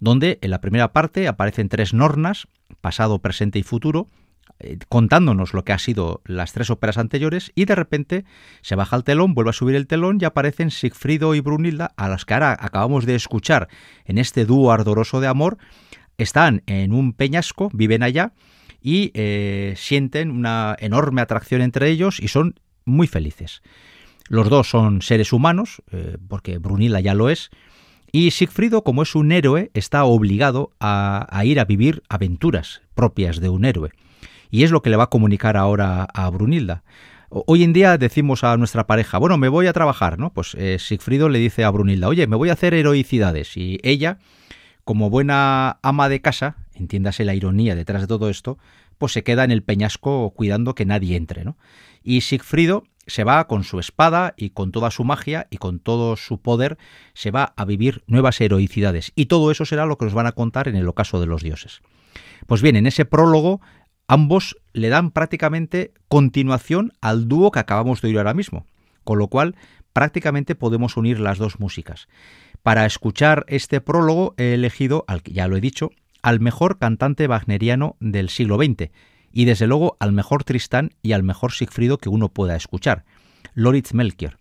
donde 0.00 0.38
en 0.40 0.50
la 0.50 0.62
primera 0.62 0.92
parte 0.92 1.28
aparecen 1.28 1.68
tres 1.68 1.92
nornas, 1.92 2.48
pasado, 2.80 3.18
presente 3.18 3.58
y 3.58 3.62
futuro, 3.62 4.08
eh, 4.58 4.78
contándonos 4.88 5.52
lo 5.52 5.64
que 5.64 5.74
ha 5.74 5.78
sido 5.78 6.22
las 6.24 6.54
tres 6.54 6.70
óperas 6.70 6.96
anteriores 6.96 7.52
y 7.54 7.66
de 7.66 7.74
repente 7.74 8.24
se 8.62 8.74
baja 8.74 8.96
el 8.96 9.04
telón, 9.04 9.34
vuelve 9.34 9.50
a 9.50 9.52
subir 9.52 9.76
el 9.76 9.86
telón 9.86 10.18
y 10.20 10.24
aparecen 10.24 10.70
Sigfrido 10.70 11.34
y 11.34 11.40
Brunilda, 11.40 11.92
a 11.96 12.08
las 12.08 12.24
que 12.24 12.34
ahora 12.34 12.56
acabamos 12.58 13.04
de 13.04 13.14
escuchar 13.16 13.68
en 14.06 14.16
este 14.16 14.46
dúo 14.46 14.72
ardoroso 14.72 15.20
de 15.20 15.26
amor, 15.26 15.58
están 16.16 16.62
en 16.66 16.94
un 16.94 17.12
peñasco, 17.12 17.68
viven 17.74 18.02
allá 18.02 18.32
y 18.80 19.10
eh, 19.12 19.74
sienten 19.76 20.30
una 20.30 20.74
enorme 20.78 21.20
atracción 21.20 21.60
entre 21.60 21.90
ellos 21.90 22.18
y 22.18 22.28
son 22.28 22.54
muy 22.86 23.08
felices. 23.08 23.62
Los 24.28 24.48
dos 24.48 24.70
son 24.70 25.02
seres 25.02 25.34
humanos, 25.34 25.82
eh, 25.92 26.16
porque 26.28 26.56
Brunilda 26.56 27.00
ya 27.00 27.14
lo 27.14 27.28
es, 27.28 27.50
y 28.10 28.30
Sigfrido, 28.30 28.82
como 28.82 29.02
es 29.02 29.14
un 29.14 29.32
héroe, 29.32 29.70
está 29.74 30.04
obligado 30.04 30.72
a 30.80 31.42
ir 31.44 31.60
a 31.60 31.66
vivir 31.66 32.02
aventuras 32.08 32.80
propias 32.94 33.40
de 33.40 33.50
un 33.50 33.66
héroe. 33.66 33.90
Y 34.50 34.64
es 34.64 34.70
lo 34.70 34.82
que 34.82 34.90
le 34.90 34.96
va 34.96 35.04
a 35.04 35.10
comunicar 35.10 35.56
ahora 35.56 36.04
a 36.12 36.30
Brunilda. 36.30 36.82
Hoy 37.28 37.64
en 37.64 37.72
día 37.72 37.98
decimos 37.98 38.44
a 38.44 38.56
nuestra 38.56 38.86
pareja, 38.86 39.18
bueno, 39.18 39.36
me 39.36 39.48
voy 39.48 39.66
a 39.66 39.72
trabajar, 39.72 40.18
¿no? 40.18 40.32
Pues 40.32 40.54
eh, 40.54 40.78
Sigfrido 40.78 41.28
le 41.28 41.40
dice 41.40 41.64
a 41.64 41.70
Brunilda, 41.70 42.08
oye, 42.08 42.26
me 42.26 42.36
voy 42.36 42.50
a 42.50 42.52
hacer 42.52 42.72
heroicidades. 42.72 43.56
Y 43.56 43.80
ella, 43.82 44.18
como 44.84 45.10
buena 45.10 45.78
ama 45.82 46.08
de 46.08 46.20
casa, 46.20 46.56
entiéndase 46.74 47.24
la 47.24 47.34
ironía 47.34 47.74
detrás 47.74 48.02
de 48.02 48.06
todo 48.06 48.30
esto, 48.30 48.58
pues 48.98 49.12
se 49.12 49.24
queda 49.24 49.44
en 49.44 49.50
el 49.50 49.62
peñasco 49.62 50.30
cuidando 50.30 50.74
que 50.74 50.86
nadie 50.86 51.16
entre, 51.16 51.44
¿no? 51.44 51.56
Y 52.04 52.20
Sigfrido 52.20 52.84
se 53.06 53.24
va 53.24 53.46
con 53.46 53.64
su 53.64 53.78
espada 53.78 54.34
y 54.36 54.50
con 54.50 54.72
toda 54.72 54.90
su 54.90 55.04
magia 55.04 55.46
y 55.50 55.58
con 55.58 55.78
todo 55.78 56.16
su 56.16 56.40
poder, 56.40 56.76
se 57.14 57.30
va 57.30 57.54
a 57.56 57.64
vivir 57.64 58.02
nuevas 58.06 58.40
heroicidades. 58.40 59.12
Y 59.14 59.26
todo 59.26 59.50
eso 59.50 59.64
será 59.64 59.86
lo 59.86 59.96
que 59.96 60.04
nos 60.04 60.14
van 60.14 60.26
a 60.26 60.32
contar 60.32 60.68
en 60.68 60.76
el 60.76 60.88
ocaso 60.88 61.20
de 61.20 61.26
los 61.26 61.42
dioses. 61.42 61.82
Pues 62.46 62.62
bien, 62.62 62.76
en 62.76 62.86
ese 62.86 63.04
prólogo 63.04 63.60
ambos 64.08 64.56
le 64.72 64.88
dan 64.88 65.10
prácticamente 65.10 65.92
continuación 66.08 66.92
al 67.00 67.28
dúo 67.28 67.50
que 67.50 67.58
acabamos 67.58 68.00
de 68.00 68.08
oír 68.08 68.18
ahora 68.18 68.34
mismo, 68.34 68.66
con 69.04 69.18
lo 69.18 69.28
cual 69.28 69.56
prácticamente 69.92 70.54
podemos 70.54 70.96
unir 70.96 71.20
las 71.20 71.38
dos 71.38 71.58
músicas. 71.58 72.08
Para 72.62 72.86
escuchar 72.86 73.44
este 73.48 73.80
prólogo 73.80 74.34
he 74.36 74.54
elegido, 74.54 75.04
al 75.08 75.22
ya 75.22 75.48
lo 75.48 75.56
he 75.56 75.60
dicho, 75.60 75.90
al 76.22 76.40
mejor 76.40 76.78
cantante 76.78 77.28
wagneriano 77.28 77.96
del 78.00 78.28
siglo 78.28 78.56
XX 78.56 78.90
y 79.32 79.44
desde 79.44 79.66
luego 79.66 79.96
al 80.00 80.12
mejor 80.12 80.44
Tristán 80.44 80.90
y 81.02 81.12
al 81.12 81.22
mejor 81.22 81.52
Sigfrido 81.52 81.98
que 81.98 82.08
uno 82.08 82.28
pueda 82.28 82.56
escuchar, 82.56 83.04
Loritz 83.54 83.94
Melchior. 83.94 84.38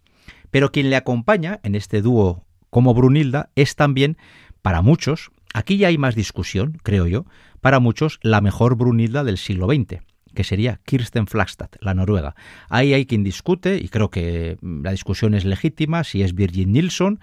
Pero 0.51 0.71
quien 0.71 0.89
le 0.89 0.95
acompaña 0.95 1.59
en 1.63 1.75
este 1.75 2.01
dúo 2.01 2.45
como 2.69 2.93
Brunilda 2.93 3.49
es 3.55 3.75
también, 3.75 4.17
para 4.61 4.81
muchos, 4.81 5.31
aquí 5.53 5.77
ya 5.77 5.89
hay 5.89 5.97
más 5.97 6.15
discusión, 6.15 6.79
creo 6.81 7.07
yo, 7.07 7.25
para 7.65 7.79
muchos 7.79 8.19
la 8.21 8.41
mejor 8.41 8.75
Brunilda 8.75 9.23
del 9.23 9.39
siglo 9.39 9.65
XX, 9.65 10.03
que 10.35 10.43
sería 10.43 10.81
Kirsten 10.85 11.25
Flagstad, 11.25 11.71
la 11.79 11.95
noruega. 11.95 12.35
Ahí 12.69 12.93
hay 12.93 13.07
quien 13.07 13.23
discute, 13.23 13.77
y 13.77 13.87
creo 13.87 14.11
que 14.11 14.59
mm, 14.61 14.83
la 14.83 14.91
discusión 14.91 15.33
es 15.33 15.45
legítima, 15.45 16.03
si 16.03 16.21
es 16.21 16.35
Virgin 16.35 16.73
Nilsson 16.73 17.19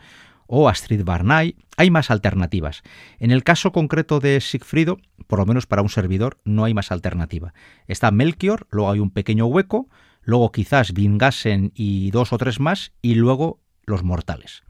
o 0.49 0.69
Astrid 0.69 1.05
Barnay. 1.05 1.55
Hay 1.77 1.93
más 1.93 2.11
alternativas. 2.11 2.83
En 3.21 3.31
el 3.31 3.45
caso 3.45 3.71
concreto 3.71 4.19
de 4.19 4.41
Sigfrido, 4.41 4.99
por 5.29 5.39
lo 5.39 5.47
menos 5.47 5.69
para 5.69 5.83
un 5.83 5.91
servidor, 5.91 6.41
no 6.45 6.65
hay 6.65 6.75
más 6.75 6.91
alternativa. 6.91 7.55
Está 7.87 8.11
Melchior, 8.11 8.67
luego 8.73 8.91
hay 8.91 8.99
un 8.99 9.11
pequeño 9.11 9.47
hueco, 9.47 9.87
luego 10.23 10.51
quizás 10.51 10.93
Vingasen 10.93 11.71
y 11.77 12.11
dos 12.11 12.33
o 12.33 12.39
tres 12.39 12.59
más, 12.59 12.91
y 13.01 13.15
luego 13.15 13.61
los 13.87 14.03
mortales. 14.03 14.65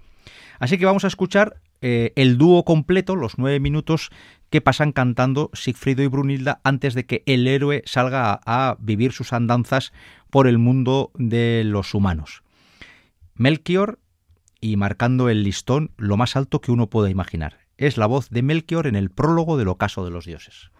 Así 0.59 0.77
que 0.77 0.85
vamos 0.85 1.05
a 1.05 1.09
escuchar 1.09 1.62
eh, 1.81 2.12
el 2.14 2.39
dúo 2.39 2.64
completo, 2.64 3.16
los 3.16 3.39
nueve 3.39 3.59
minutos 3.59 4.11
que 4.53 4.61
pasan 4.61 4.93
cantando 4.93 5.51
Sigfrido 5.55 6.03
y 6.03 6.09
Brunilda 6.09 6.61
antes 6.63 6.93
de 6.93 7.07
que 7.07 7.23
el 7.25 7.49
héroe 7.49 7.83
salga 7.87 8.39
a, 8.45 8.77
vivir 8.79 9.13
sus 9.13 9.33
andanzas 9.33 9.95
por 10.29 10.47
el 10.47 10.59
mundo 10.59 11.11
de 11.15 11.63
los 11.65 11.95
humanos. 11.95 12.43
Melchior 13.35 13.99
y 14.61 14.77
marcando 14.77 15.31
el 15.31 15.43
listón 15.43 15.93
lo 15.97 16.19
más 16.19 16.37
alto 16.37 16.61
que 16.61 16.71
uno 16.71 16.91
pueda 16.91 17.09
imaginar. 17.09 17.61
Es 17.79 17.97
la 17.97 18.05
voz 18.05 18.29
de 18.29 18.43
Melchior 18.43 18.87
en 18.87 18.95
el 18.95 19.11
prólogo 19.11 19.57
del 19.57 19.69
ocaso 19.69 20.05
de 20.05 20.11
los 20.11 20.27
dioses. 20.27 20.71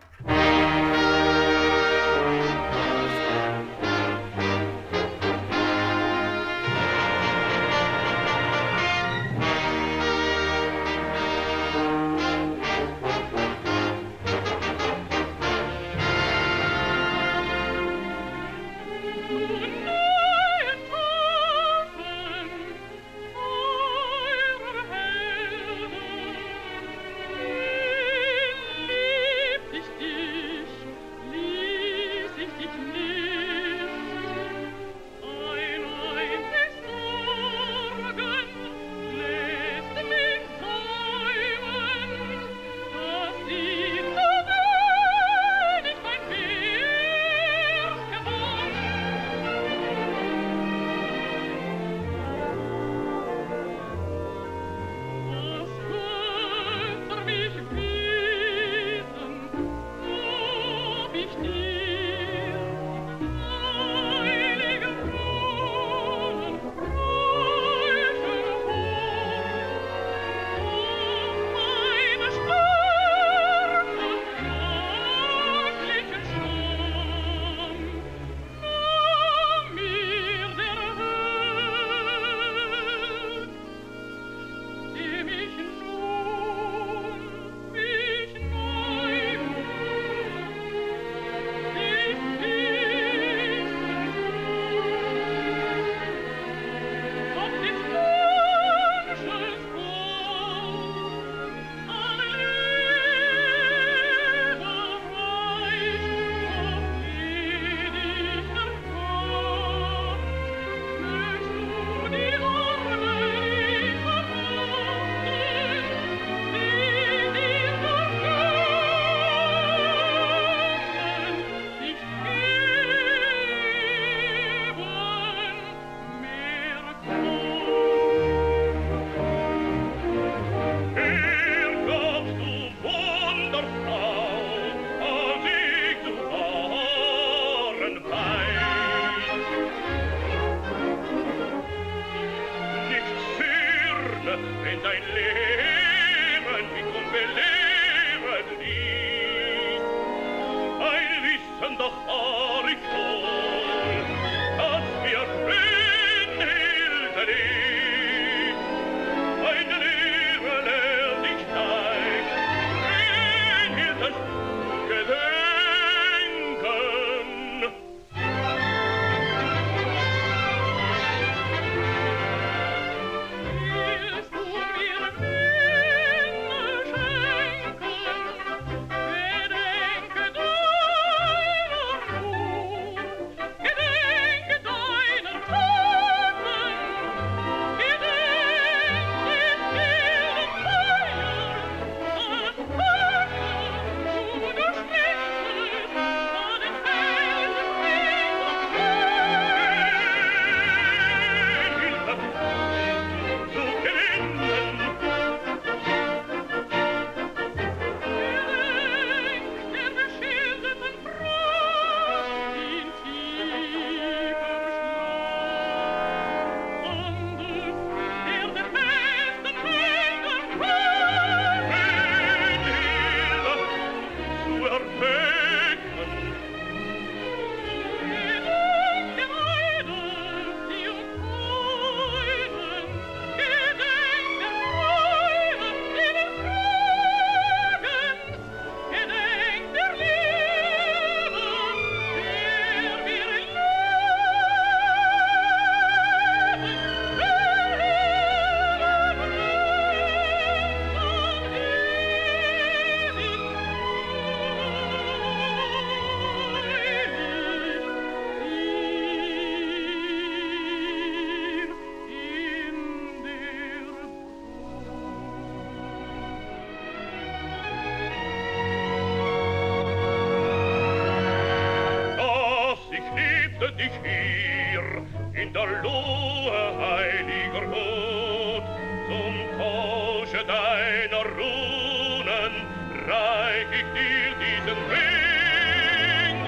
reich 283.09 283.67
ich 283.73 283.89
dir 283.97 284.33
diesen 284.43 284.79
Ring. 284.91 286.39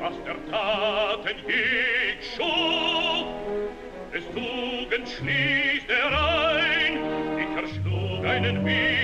Was 0.00 0.16
der 0.24 0.38
Taten 0.50 1.36
je 1.46 1.54
ich 2.12 2.34
schuf, 2.34 3.26
des 4.12 4.24
Tugens 4.34 5.12
schließt 5.12 5.90
er 5.90 6.10
ein, 6.56 6.94
ich 7.38 7.52
erschlug 7.62 8.24
einen 8.24 8.64
Weg, 8.64 8.97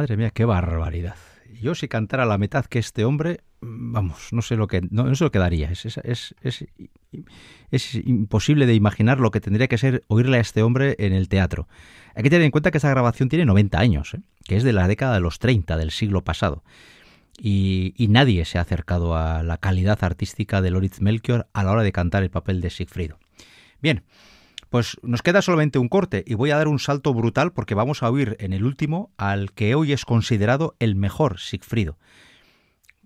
Madre 0.00 0.16
mía, 0.16 0.30
qué 0.30 0.46
barbaridad. 0.46 1.16
Yo 1.60 1.74
si 1.74 1.86
cantara 1.86 2.24
la 2.24 2.38
mitad 2.38 2.64
que 2.64 2.78
este 2.78 3.04
hombre, 3.04 3.40
vamos, 3.60 4.32
no 4.32 4.40
sé 4.40 4.56
lo 4.56 4.66
que 4.66 4.80
no, 4.90 5.14
sé 5.14 5.24
lo 5.24 5.30
que 5.30 5.38
daría. 5.38 5.70
Es, 5.70 5.84
es, 5.84 6.34
es, 6.40 6.64
es, 7.70 7.94
imposible 7.96 8.64
de 8.64 8.72
imaginar 8.72 9.20
lo 9.20 9.30
que 9.30 9.42
tendría 9.42 9.68
que 9.68 9.76
ser 9.76 10.02
oírle 10.08 10.38
a 10.38 10.40
este 10.40 10.62
hombre 10.62 10.96
en 10.98 11.12
el 11.12 11.28
teatro. 11.28 11.68
Hay 12.14 12.22
que 12.22 12.30
tener 12.30 12.46
en 12.46 12.50
cuenta 12.50 12.70
que 12.70 12.78
esa 12.78 12.88
grabación 12.88 13.28
tiene 13.28 13.44
90 13.44 13.78
años, 13.78 14.14
¿eh? 14.14 14.22
que 14.44 14.56
es 14.56 14.64
de 14.64 14.72
la 14.72 14.88
década 14.88 15.12
de 15.12 15.20
los 15.20 15.38
30 15.38 15.76
del 15.76 15.90
siglo 15.90 16.24
pasado. 16.24 16.64
Y, 17.38 17.92
y, 17.98 18.08
nadie 18.08 18.46
se 18.46 18.56
ha 18.56 18.62
acercado 18.62 19.14
a 19.16 19.42
la 19.42 19.58
calidad 19.58 20.02
artística 20.02 20.62
de 20.62 20.70
Loritz 20.70 21.02
Melchior 21.02 21.46
a 21.52 21.62
la 21.62 21.72
hora 21.72 21.82
de 21.82 21.92
cantar 21.92 22.22
el 22.22 22.30
papel 22.30 22.62
de 22.62 22.70
Sigfrido. 22.70 23.18
Bien, 23.82 24.02
pues 24.70 24.96
nos 25.02 25.22
queda 25.22 25.42
solamente 25.42 25.78
un 25.78 25.88
corte 25.88 26.24
y 26.26 26.34
voy 26.34 26.52
a 26.52 26.56
dar 26.56 26.68
un 26.68 26.78
salto 26.78 27.12
brutal 27.12 27.52
porque 27.52 27.74
vamos 27.74 28.02
a 28.02 28.10
oír 28.10 28.36
en 28.40 28.52
el 28.52 28.64
último 28.64 29.10
al 29.18 29.52
que 29.52 29.74
hoy 29.74 29.92
es 29.92 30.04
considerado 30.04 30.76
el 30.78 30.94
mejor 30.94 31.38
Sigfrido 31.38 31.98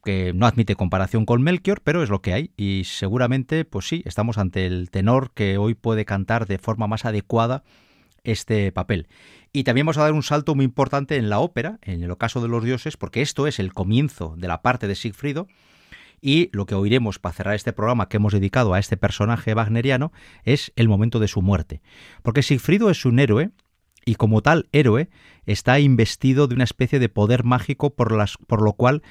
que 0.05 0.33
no 0.35 0.47
admite 0.47 0.77
comparación 0.77 1.25
con 1.25 1.43
Melchior, 1.43 1.81
pero 1.83 2.03
es 2.03 2.11
lo 2.11 2.21
que 2.21 2.35
hay 2.35 2.51
y 2.57 2.83
seguramente, 2.85 3.65
pues 3.65 3.89
sí, 3.89 4.03
estamos 4.05 4.39
ante 4.39 4.67
el 4.67 4.91
tenor 4.91 5.33
que 5.33 5.57
hoy 5.57 5.75
puede 5.75 6.05
cantar 6.05 6.47
de 6.47 6.59
forma 6.59 6.87
más 6.87 7.07
adecuada 7.07 7.65
este 8.23 8.71
papel. 8.71 9.09
Y 9.53 9.65
también 9.65 9.87
vamos 9.87 9.99
a 9.99 10.03
dar 10.03 10.13
un 10.13 10.23
salto 10.23 10.55
muy 10.55 10.65
importante 10.65 11.17
en 11.17 11.31
la 11.31 11.39
ópera, 11.39 11.79
en 11.83 12.03
el 12.03 12.11
ocaso 12.11 12.41
de 12.41 12.49
los 12.49 12.65
dioses, 12.65 12.97
porque 12.97 13.23
esto 13.23 13.47
es 13.47 13.59
el 13.59 13.73
comienzo 13.73 14.35
de 14.37 14.49
la 14.49 14.63
parte 14.63 14.87
de 14.87 14.95
Sigfrido 14.95 15.49
y 16.25 16.49
lo 16.53 16.65
que 16.65 16.75
oiremos 16.75 17.19
para 17.19 17.35
cerrar 17.35 17.55
este 17.55 17.75
programa 17.75 18.09
que 18.09 18.17
hemos 18.17 18.33
dedicado 18.33 18.73
a 18.73 18.79
este 18.79 18.97
personaje 18.97 19.53
wagneriano 19.55 20.11
es 20.43 20.73
el 20.75 20.89
momento 20.89 21.21
de 21.21 21.29
su 21.29 21.43
muerte. 21.43 21.83
Porque 22.23 22.43
Sigfrido 22.43 22.89
es 22.89 23.05
un 23.05 23.19
héroe 23.19 23.51
y 24.07 24.15
como 24.15 24.41
tal 24.41 24.69
héroe 24.73 25.11
está 25.45 25.81
investido 25.81 26.49
de 26.49 26.55
una 26.55 26.65
especie 26.65 26.99
de 26.99 27.09
poder 27.09 27.45
mágico 27.45 27.95
por, 27.95 28.11
lo 28.13 28.73
cual 28.73 29.03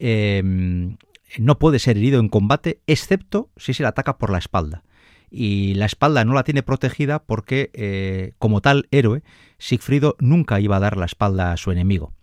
Em, 0.00 0.96
no 1.38 1.58
puede 1.58 1.78
ser 1.78 1.98
herido 1.98 2.18
en 2.18 2.30
combate, 2.30 2.80
excepto 2.86 3.50
si 3.56 3.74
se 3.74 3.84
le 3.84 3.88
ataca 3.88 4.18
por 4.18 4.30
la 4.30 4.38
espalda. 4.38 4.82
Y 5.30 5.74
la 5.74 5.84
espalda 5.84 6.24
no 6.24 6.32
la 6.32 6.42
tiene 6.42 6.64
protegida 6.64 7.22
porque, 7.22 7.70
eh, 7.74 8.32
como 8.38 8.62
tal 8.62 8.88
héroe, 8.90 9.22
Sigfrido 9.58 10.16
nunca 10.18 10.58
iba 10.58 10.76
a 10.76 10.80
dar 10.80 10.96
la 10.96 11.04
espalda 11.04 11.52
a 11.52 11.56
su 11.56 11.70
enemigo. 11.70 12.14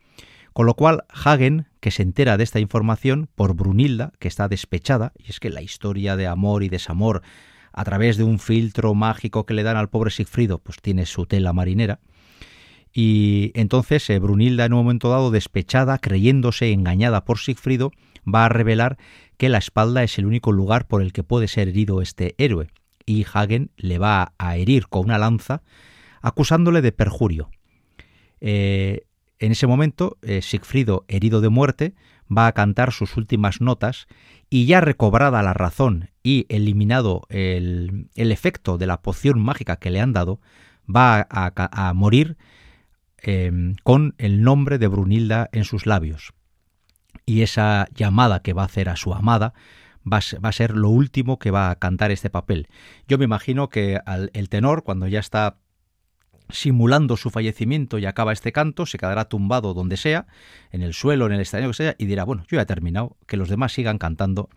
Con 0.51 0.65
lo 0.65 0.73
cual, 0.73 1.05
Hagen, 1.09 1.67
que 1.79 1.91
se 1.91 2.03
entera 2.03 2.37
de 2.37 2.43
esta 2.43 2.59
información 2.59 3.29
por 3.35 3.55
Brunilda, 3.55 4.13
que 4.19 4.27
está 4.27 4.47
despechada, 4.47 5.13
y 5.15 5.29
es 5.29 5.39
que 5.39 5.49
la 5.49 5.61
historia 5.61 6.15
de 6.15 6.27
amor 6.27 6.63
y 6.63 6.69
desamor 6.69 7.21
a 7.73 7.83
través 7.83 8.17
de 8.17 8.23
un 8.23 8.39
filtro 8.39 8.93
mágico 8.95 9.45
que 9.45 9.53
le 9.53 9.63
dan 9.63 9.77
al 9.77 9.89
pobre 9.89 10.11
Sigfrido, 10.11 10.59
pues 10.59 10.77
tiene 10.81 11.05
su 11.05 11.25
tela 11.25 11.53
marinera, 11.53 11.99
y 12.93 13.51
entonces 13.53 14.09
eh, 14.09 14.19
Brunilda 14.19 14.65
en 14.65 14.73
un 14.73 14.79
momento 14.79 15.09
dado 15.09 15.29
despechada, 15.29 15.99
creyéndose 15.99 16.71
engañada 16.71 17.25
por 17.25 17.37
Sigfrido, 17.37 17.91
va 18.27 18.45
a 18.45 18.49
revelar 18.49 18.97
que 19.37 19.49
la 19.49 19.59
espalda 19.59 20.03
es 20.03 20.17
el 20.17 20.25
único 20.25 20.51
lugar 20.51 20.87
por 20.87 21.01
el 21.01 21.13
que 21.13 21.23
puede 21.23 21.47
ser 21.47 21.67
herido 21.67 22.01
este 22.01 22.33
héroe, 22.37 22.69
y 23.05 23.25
Hagen 23.31 23.71
le 23.77 23.99
va 23.99 24.33
a 24.37 24.57
herir 24.57 24.87
con 24.87 25.05
una 25.05 25.17
lanza, 25.17 25.61
acusándole 26.21 26.81
de 26.81 26.91
perjurio. 26.91 27.49
Eh, 28.41 29.06
en 29.39 29.51
ese 29.51 29.67
momento, 29.67 30.17
eh, 30.21 30.41
Sigfrido, 30.41 31.05
herido 31.07 31.41
de 31.41 31.49
muerte, 31.49 31.93
va 32.35 32.47
a 32.47 32.51
cantar 32.53 32.91
sus 32.91 33.17
últimas 33.17 33.61
notas 33.61 34.07
y 34.49 34.65
ya 34.65 34.81
recobrada 34.81 35.43
la 35.43 35.53
razón 35.53 36.09
y 36.23 36.45
eliminado 36.49 37.23
el, 37.29 38.09
efecto 38.15 38.77
de 38.77 38.87
la 38.87 39.01
poción 39.01 39.39
mágica 39.39 39.77
que 39.77 39.91
le 39.91 40.01
han 40.01 40.13
dado, 40.13 40.39
va 40.87 41.27
a 41.29 41.93
morir 41.93 42.37
Em, 43.19 43.75
con 43.83 44.13
el 44.19 44.43
nombre 44.43 44.77
de 44.77 44.87
Brunilda 44.87 45.49
en 45.51 45.63
sus 45.63 45.85
labios. 45.85 46.33
Y 47.25 47.41
esa 47.41 47.87
llamada 47.93 48.41
que 48.41 48.53
va 48.53 48.61
a 48.61 48.65
hacer 48.65 48.89
a 48.89 48.95
su 48.95 49.13
amada 49.13 49.53
va 50.05 50.19
a 50.19 50.51
ser 50.51 50.77
lo 50.77 50.89
último 50.89 51.37
que 51.37 51.51
va 51.51 51.69
a 51.69 51.75
cantar 51.75 52.11
este 52.11 52.29
papel. 52.29 52.69
Yo 53.07 53.17
me 53.17 53.25
imagino 53.25 53.67
que 53.69 53.99
el 54.31 54.49
tenor, 54.49 54.83
cuando 54.83 55.07
ya 55.07 55.19
está 55.19 55.57
simulando 56.49 57.17
su 57.17 57.29
fallecimiento 57.29 57.97
y 57.97 58.05
acaba 58.05 58.33
este 58.33 58.51
canto, 58.51 58.85
se 58.85 58.97
quedará 58.97 59.25
tumbado 59.25 59.73
donde 59.73 59.97
sea, 59.97 60.27
en 60.71 60.81
el 60.81 60.93
suelo, 60.93 61.25
en 61.25 61.33
el 61.33 61.41
estadio 61.41 61.67
que 61.67 61.73
sea, 61.73 61.95
y 61.97 62.05
dirá, 62.05 62.23
bueno, 62.23 62.45
yo 62.49 62.55
ya 62.55 62.61
he 62.61 62.65
terminado, 62.65 63.17
que 63.27 63.37
los 63.37 63.49
demás 63.49 63.73
sigan 63.73 63.97
cantando 63.97 64.49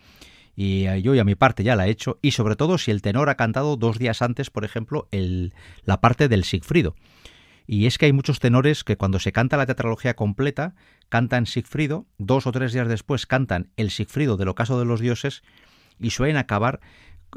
y 0.57 0.87
eh, 0.87 1.01
yo 1.03 1.15
ya 1.15 1.25
mi 1.25 1.35
parte 1.35 1.65
ya 1.65 1.77
la 1.77 1.87
he 1.87 1.91
hecho, 1.91 2.19
y 2.23 2.33
sobre 2.33 2.57
todo 2.57 2.79
si 2.79 2.91
el 2.91 3.03
tenor 3.03 3.31
ha 3.31 3.37
cantado 3.37 3.77
dos 3.77 3.99
días 3.99 4.23
antes, 4.23 4.51
por 4.51 4.65
ejemplo, 4.65 5.09
el, 5.11 5.55
la 5.85 6.01
parte 6.01 6.29
del 6.29 6.45
Sigfrido. 6.45 6.95
Y 7.67 7.87
es 7.87 7.99
que 7.99 8.07
hay 8.07 8.13
muchos 8.13 8.41
tenores 8.41 8.83
que 8.85 8.97
cuando 8.97 9.21
se 9.21 9.33
canta 9.33 9.57
la 9.57 9.67
teatrología 9.67 10.15
completa, 10.15 10.75
cantan 11.09 11.47
Sigfrido, 11.47 12.07
dos 12.19 12.47
o 12.47 12.53
tres 12.53 12.73
días 12.73 12.89
después 12.89 13.27
cantan 13.27 13.71
el 13.77 13.91
Sigfrido 13.91 14.37
del 14.37 14.49
ocaso 14.49 14.79
de 14.79 14.85
los 14.85 15.01
dioses 15.01 15.43
y 15.99 16.11
suelen 16.11 16.37
acabar 16.37 16.81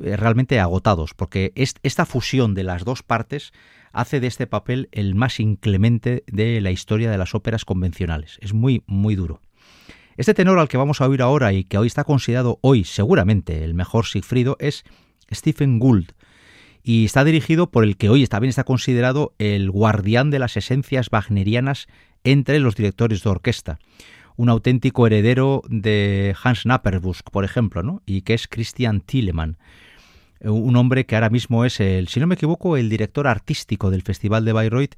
eh, 0.01 0.17
realmente 0.17 0.59
agotados, 0.59 1.13
porque 1.13 1.53
esta 1.55 2.05
fusión 2.05 2.55
de 2.55 2.63
las 2.63 2.83
dos 2.83 3.03
partes 3.03 3.53
hace 3.93 4.19
de 4.19 4.27
este 4.27 4.47
papel 4.47 4.89
el 4.91 5.15
más 5.15 5.39
inclemente 5.39 6.23
de 6.27 6.59
la 6.59 6.71
historia 6.71 7.09
de 7.09 7.17
las 7.17 7.35
óperas 7.35 7.63
convencionales. 7.63 8.37
Es 8.41 8.53
muy, 8.53 8.83
muy 8.87 9.15
duro. 9.15 9.39
Este 10.17 10.33
tenor 10.33 10.59
al 10.59 10.67
que 10.67 10.77
vamos 10.77 10.99
a 10.99 11.07
oír 11.07 11.21
ahora 11.21 11.53
y 11.53 11.63
que 11.63 11.77
hoy 11.77 11.87
está 11.87 12.03
considerado 12.03 12.59
hoy 12.61 12.83
seguramente 12.83 13.63
el 13.63 13.73
mejor 13.73 14.05
Sigfrido 14.05 14.57
es 14.59 14.83
Stephen 15.31 15.79
Gould, 15.79 16.11
y 16.83 17.05
está 17.05 17.23
dirigido 17.23 17.71
por 17.71 17.85
el 17.85 17.95
que 17.95 18.09
hoy 18.09 18.27
también 18.27 18.49
está 18.49 18.65
considerado 18.65 19.33
el 19.39 19.71
guardián 19.71 20.29
de 20.29 20.39
las 20.39 20.57
esencias 20.57 21.07
wagnerianas 21.11 21.87
entre 22.25 22.59
los 22.59 22.75
directores 22.75 23.23
de 23.23 23.29
orquesta. 23.29 23.79
Un 24.35 24.49
auténtico 24.49 25.07
heredero 25.07 25.61
de 25.69 26.35
Hans 26.43 26.65
Napperbusk, 26.65 27.29
por 27.31 27.45
ejemplo, 27.45 27.83
¿no? 27.83 28.01
y 28.05 28.23
que 28.23 28.33
es 28.33 28.47
Christian 28.47 28.99
Thielemann 28.99 29.57
un 30.43 30.75
hombre 30.75 31.05
que 31.05 31.15
ahora 31.15 31.29
mismo 31.29 31.65
es 31.65 31.79
el, 31.79 32.07
si 32.07 32.19
no 32.19 32.27
me 32.27 32.35
equivoco, 32.35 32.77
el 32.77 32.89
director 32.89 33.27
artístico 33.27 33.89
del 33.91 34.01
Festival 34.01 34.45
de 34.45 34.53
Bayreuth 34.53 34.95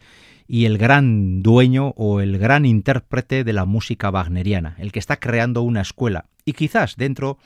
y 0.47 0.65
el 0.65 0.77
gran 0.77 1.41
dueño 1.41 1.93
o 1.97 2.19
el 2.19 2.37
gran 2.37 2.65
intérprete 2.65 3.43
de 3.43 3.53
la 3.53 3.65
música 3.65 4.09
wagneriana, 4.09 4.75
el 4.79 4.91
que 4.91 4.99
está 4.99 5.17
creando 5.17 5.61
una 5.61 5.81
escuela. 5.81 6.25
Y 6.45 6.53
quizás 6.53 6.95
dentro 6.95 7.37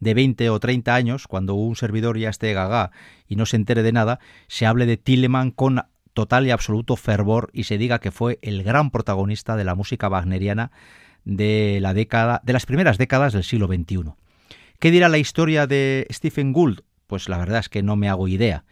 de 0.00 0.14
20 0.14 0.50
o 0.50 0.58
30 0.58 0.94
años, 0.94 1.26
cuando 1.26 1.54
un 1.54 1.76
servidor 1.76 2.18
ya 2.18 2.30
esté 2.30 2.52
gaga 2.52 2.90
y 3.28 3.36
no 3.36 3.46
se 3.46 3.56
entere 3.56 3.82
de 3.82 3.92
nada, 3.92 4.18
se 4.48 4.66
hable 4.66 4.86
de 4.86 4.96
Tilleman 4.96 5.50
con 5.50 5.82
total 6.14 6.46
y 6.46 6.50
absoluto 6.50 6.96
fervor 6.96 7.50
y 7.52 7.64
se 7.64 7.78
diga 7.78 8.00
que 8.00 8.10
fue 8.10 8.38
el 8.42 8.62
gran 8.62 8.90
protagonista 8.90 9.56
de 9.56 9.64
la 9.64 9.74
música 9.74 10.08
wagneriana 10.08 10.72
de 11.24 11.78
la 11.80 11.94
década 11.94 12.40
de 12.44 12.52
las 12.52 12.66
primeras 12.66 12.98
décadas 12.98 13.32
del 13.32 13.44
siglo 13.44 13.66
XXI. 13.66 14.12
¿Qué 14.78 14.90
dirá 14.90 15.08
la 15.08 15.18
historia 15.18 15.66
de 15.66 16.06
Stephen 16.10 16.52
Gould? 16.52 16.80
Pues 17.10 17.28
la 17.28 17.38
verdad 17.38 17.58
es 17.58 17.68
que 17.68 17.82
no 17.82 17.96
me 17.96 18.08
hago 18.08 18.28
idea 18.28 18.64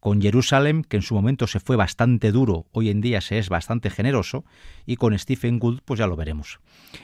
con 0.00 0.22
Jerusalem, 0.22 0.84
que 0.84 0.96
en 0.96 1.02
su 1.02 1.14
momento 1.14 1.46
se 1.46 1.60
fue 1.60 1.76
bastante 1.76 2.32
duro, 2.32 2.66
hoy 2.72 2.88
en 2.88 3.02
día 3.02 3.20
se 3.20 3.38
es 3.38 3.50
bastante 3.50 3.90
generoso, 3.90 4.46
y 4.86 4.96
con 4.96 5.18
Stephen 5.18 5.58
Gould, 5.58 5.82
pues 5.84 5.98
ya 5.98 6.06
lo 6.06 6.16
veremos. 6.16 6.60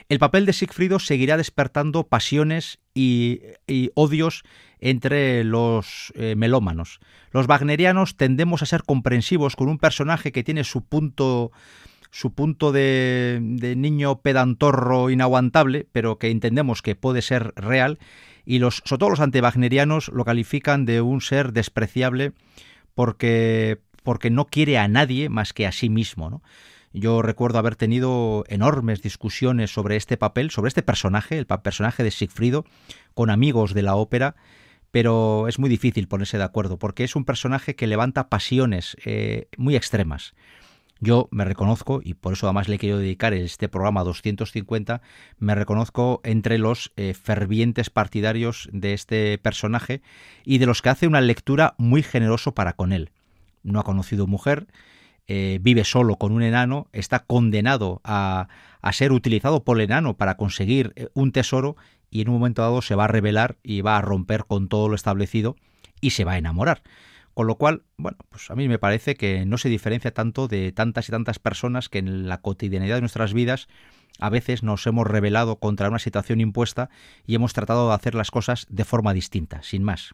El 0.09 0.17
papel 0.17 0.47
de 0.47 0.53
Sigfrido 0.53 0.97
seguirá 0.97 1.37
despertando 1.37 2.07
pasiones 2.07 2.79
y, 2.95 3.41
odios 3.93 4.41
entre 4.79 5.43
los 5.43 6.13
eh, 6.15 6.33
melómanos. 6.35 6.99
Los 7.29 7.45
wagnerianos 7.45 8.17
tendemos 8.17 8.63
a 8.63 8.65
ser 8.65 8.81
comprensivos 8.81 9.55
con 9.55 9.69
un 9.69 9.77
personaje 9.77 10.31
que 10.31 10.43
tiene 10.43 10.63
su 10.63 10.83
punto 10.83 11.51
su 12.13 12.33
punto 12.33 12.73
de, 12.73 13.39
de, 13.41 13.75
niño 13.77 14.19
pedantorro 14.19 15.09
inaguantable, 15.09 15.87
pero 15.93 16.19
que 16.19 16.29
entendemos 16.29 16.81
que 16.81 16.95
puede 16.95 17.21
ser 17.21 17.53
real, 17.55 17.99
y 18.45 18.59
los, 18.59 18.81
sobre 18.85 18.99
todo 18.99 19.09
los 19.11 19.19
antiwagnerianos 19.19 20.09
lo 20.09 20.25
califican 20.25 20.85
de 20.85 21.01
un 21.01 21.21
ser 21.21 21.53
despreciable 21.53 22.33
porque, 22.93 23.79
porque 24.03 24.29
no 24.29 24.45
quiere 24.45 24.77
a 24.77 24.87
nadie 24.87 25.29
más 25.29 25.53
que 25.53 25.67
a 25.67 25.71
sí 25.71 25.89
mismo. 25.89 26.29
¿no? 26.29 26.41
Yo 26.93 27.21
recuerdo 27.21 27.59
haber 27.59 27.75
tenido 27.75 28.43
enormes 28.47 29.01
discusiones 29.01 29.71
sobre 29.71 29.95
este 29.95 30.17
papel, 30.17 30.51
sobre 30.51 30.67
este 30.67 30.83
personaje, 30.83 31.37
el 31.37 31.45
personaje 31.45 32.03
de 32.03 32.11
Sigfrido, 32.11 32.65
con 33.13 33.29
amigos 33.29 33.73
de 33.73 33.81
la 33.81 33.95
ópera, 33.95 34.35
pero 34.91 35.47
es 35.47 35.57
muy 35.57 35.69
difícil 35.69 36.07
ponerse 36.09 36.37
de 36.37 36.43
acuerdo, 36.43 36.77
porque 36.77 37.05
es 37.05 37.15
un 37.15 37.23
personaje 37.23 37.75
que 37.75 37.87
levanta 37.87 38.27
pasiones 38.27 38.97
eh, 39.05 39.47
muy 39.57 39.77
extremas. 39.77 40.33
Yo 41.03 41.27
me 41.31 41.45
reconozco, 41.45 41.99
y 42.03 42.13
por 42.13 42.33
eso 42.33 42.45
además 42.45 42.69
le 42.69 42.77
quiero 42.77 42.99
dedicar 42.99 43.33
este 43.33 43.67
programa 43.67 44.03
250, 44.03 45.01
me 45.39 45.55
reconozco 45.55 46.21
entre 46.23 46.59
los 46.59 46.93
eh, 46.95 47.15
fervientes 47.15 47.89
partidarios 47.89 48.69
de 48.71 48.93
este 48.93 49.39
personaje 49.39 50.03
y 50.45 50.59
de 50.59 50.67
los 50.67 50.83
que 50.83 50.89
hace 50.89 51.07
una 51.07 51.19
lectura 51.19 51.73
muy 51.79 52.03
generoso 52.03 52.53
para 52.53 52.73
con 52.73 52.93
él. 52.93 53.09
No 53.63 53.79
ha 53.79 53.83
conocido 53.83 54.27
mujer, 54.27 54.67
eh, 55.27 55.57
vive 55.59 55.85
solo 55.85 56.17
con 56.17 56.33
un 56.33 56.43
enano, 56.43 56.87
está 56.93 57.21
condenado 57.21 57.99
a, 58.03 58.47
a 58.79 58.93
ser 58.93 59.11
utilizado 59.11 59.63
por 59.63 59.77
el 59.77 59.85
enano 59.85 60.17
para 60.17 60.37
conseguir 60.37 60.93
eh, 60.95 61.07
un 61.15 61.31
tesoro 61.31 61.77
y 62.11 62.21
en 62.21 62.29
un 62.29 62.35
momento 62.35 62.61
dado 62.61 62.83
se 62.83 62.93
va 62.93 63.05
a 63.05 63.07
rebelar 63.07 63.57
y 63.63 63.81
va 63.81 63.97
a 63.97 64.01
romper 64.01 64.45
con 64.45 64.67
todo 64.67 64.87
lo 64.87 64.93
establecido 64.93 65.55
y 65.99 66.11
se 66.11 66.25
va 66.25 66.33
a 66.33 66.37
enamorar. 66.37 66.83
Con 67.41 67.47
lo 67.47 67.55
cual, 67.55 67.81
bueno, 67.97 68.19
pues 68.29 68.51
a 68.51 68.55
mí 68.55 68.67
me 68.67 68.77
parece 68.77 69.15
que 69.15 69.47
no 69.47 69.57
se 69.57 69.67
diferencia 69.67 70.13
tanto 70.13 70.47
de 70.47 70.71
tantas 70.71 71.09
y 71.09 71.11
tantas 71.11 71.39
personas 71.39 71.89
que 71.89 71.97
en 71.97 72.29
la 72.29 72.39
cotidianidad 72.39 72.97
de 72.97 73.01
nuestras 73.01 73.33
vidas 73.33 73.67
a 74.19 74.29
veces 74.29 74.61
nos 74.61 74.85
hemos 74.85 75.07
rebelado 75.07 75.55
contra 75.55 75.89
una 75.89 75.97
situación 75.97 76.39
impuesta 76.39 76.91
y 77.25 77.33
hemos 77.33 77.53
tratado 77.53 77.89
de 77.89 77.95
hacer 77.95 78.13
las 78.13 78.29
cosas 78.29 78.67
de 78.69 78.85
forma 78.85 79.11
distinta, 79.15 79.63
sin 79.63 79.81
más. 79.81 80.13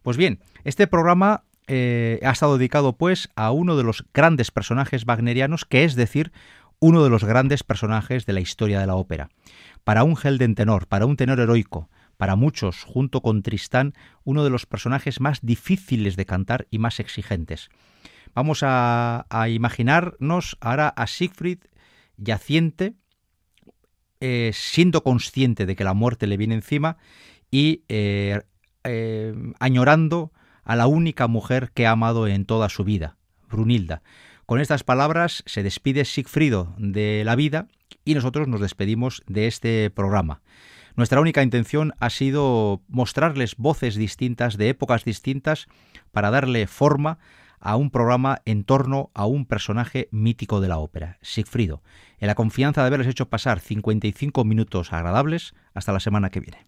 Pues 0.00 0.16
bien, 0.16 0.40
este 0.64 0.86
programa 0.86 1.44
eh, 1.66 2.18
ha 2.22 2.30
estado 2.30 2.56
dedicado 2.56 2.96
pues 2.96 3.28
a 3.36 3.50
uno 3.50 3.76
de 3.76 3.84
los 3.84 4.06
grandes 4.14 4.50
personajes 4.50 5.04
wagnerianos, 5.04 5.66
que 5.66 5.84
es 5.84 5.96
decir, 5.96 6.32
uno 6.80 7.04
de 7.04 7.10
los 7.10 7.24
grandes 7.24 7.62
personajes 7.62 8.24
de 8.24 8.32
la 8.32 8.40
historia 8.40 8.80
de 8.80 8.86
la 8.86 8.94
ópera. 8.94 9.28
Para 9.84 10.02
un 10.02 10.16
Helden 10.16 10.54
tenor, 10.54 10.86
para 10.86 11.04
un 11.04 11.18
tenor 11.18 11.40
heroico, 11.40 11.90
para 12.18 12.36
muchos, 12.36 12.82
junto 12.82 13.22
con 13.22 13.42
Tristán, 13.42 13.94
uno 14.24 14.44
de 14.44 14.50
los 14.50 14.66
personajes 14.66 15.20
más 15.20 15.38
difíciles 15.40 16.16
de 16.16 16.26
cantar 16.26 16.66
y 16.70 16.78
más 16.78 17.00
exigentes. 17.00 17.70
Vamos 18.34 18.60
a, 18.62 19.24
imaginarnos 19.48 20.58
ahora 20.60 20.88
a 20.88 21.06
Siegfried 21.06 21.60
yaciente, 22.16 22.94
eh, 24.20 24.50
siendo 24.52 25.02
consciente 25.02 25.64
de 25.64 25.76
que 25.76 25.84
la 25.84 25.94
muerte 25.94 26.26
le 26.26 26.36
viene 26.36 26.56
encima 26.56 26.98
y 27.50 27.84
eh, 27.88 28.42
eh, 28.84 29.34
añorando 29.60 30.32
a 30.64 30.76
la 30.76 30.88
única 30.88 31.28
mujer 31.28 31.70
que 31.72 31.86
ha 31.86 31.92
amado 31.92 32.26
en 32.26 32.44
toda 32.44 32.68
su 32.68 32.84
vida, 32.84 33.16
Brunilda. 33.48 34.02
Con 34.44 34.60
estas 34.60 34.82
palabras 34.82 35.44
se 35.46 35.62
despide 35.62 36.04
Siegfriedo 36.04 36.74
de 36.78 37.22
la 37.24 37.36
vida 37.36 37.68
y 38.04 38.14
nosotros 38.14 38.48
nos 38.48 38.60
despedimos 38.60 39.22
de 39.28 39.46
este 39.46 39.90
programa. 39.90 40.42
Nuestra 40.98 41.20
única 41.20 41.44
intención 41.44 41.94
ha 42.00 42.10
sido 42.10 42.82
mostrarles 42.88 43.54
voces 43.54 43.94
distintas 43.94 44.56
de 44.56 44.68
épocas 44.68 45.04
distintas 45.04 45.68
para 46.10 46.32
darle 46.32 46.66
forma 46.66 47.20
a 47.60 47.76
un 47.76 47.90
programa 47.92 48.42
en 48.46 48.64
torno 48.64 49.12
a 49.14 49.24
un 49.24 49.46
personaje 49.46 50.08
mítico 50.10 50.60
de 50.60 50.66
la 50.66 50.78
ópera, 50.78 51.18
Sigfrido, 51.22 51.84
en 52.18 52.26
la 52.26 52.34
confianza 52.34 52.80
de 52.80 52.88
haberles 52.88 53.06
hecho 53.06 53.28
pasar 53.28 53.60
55 53.60 54.44
minutos 54.44 54.92
agradables 54.92 55.54
hasta 55.72 55.92
la 55.92 56.00
semana 56.00 56.30
que 56.30 56.40
viene. 56.40 56.64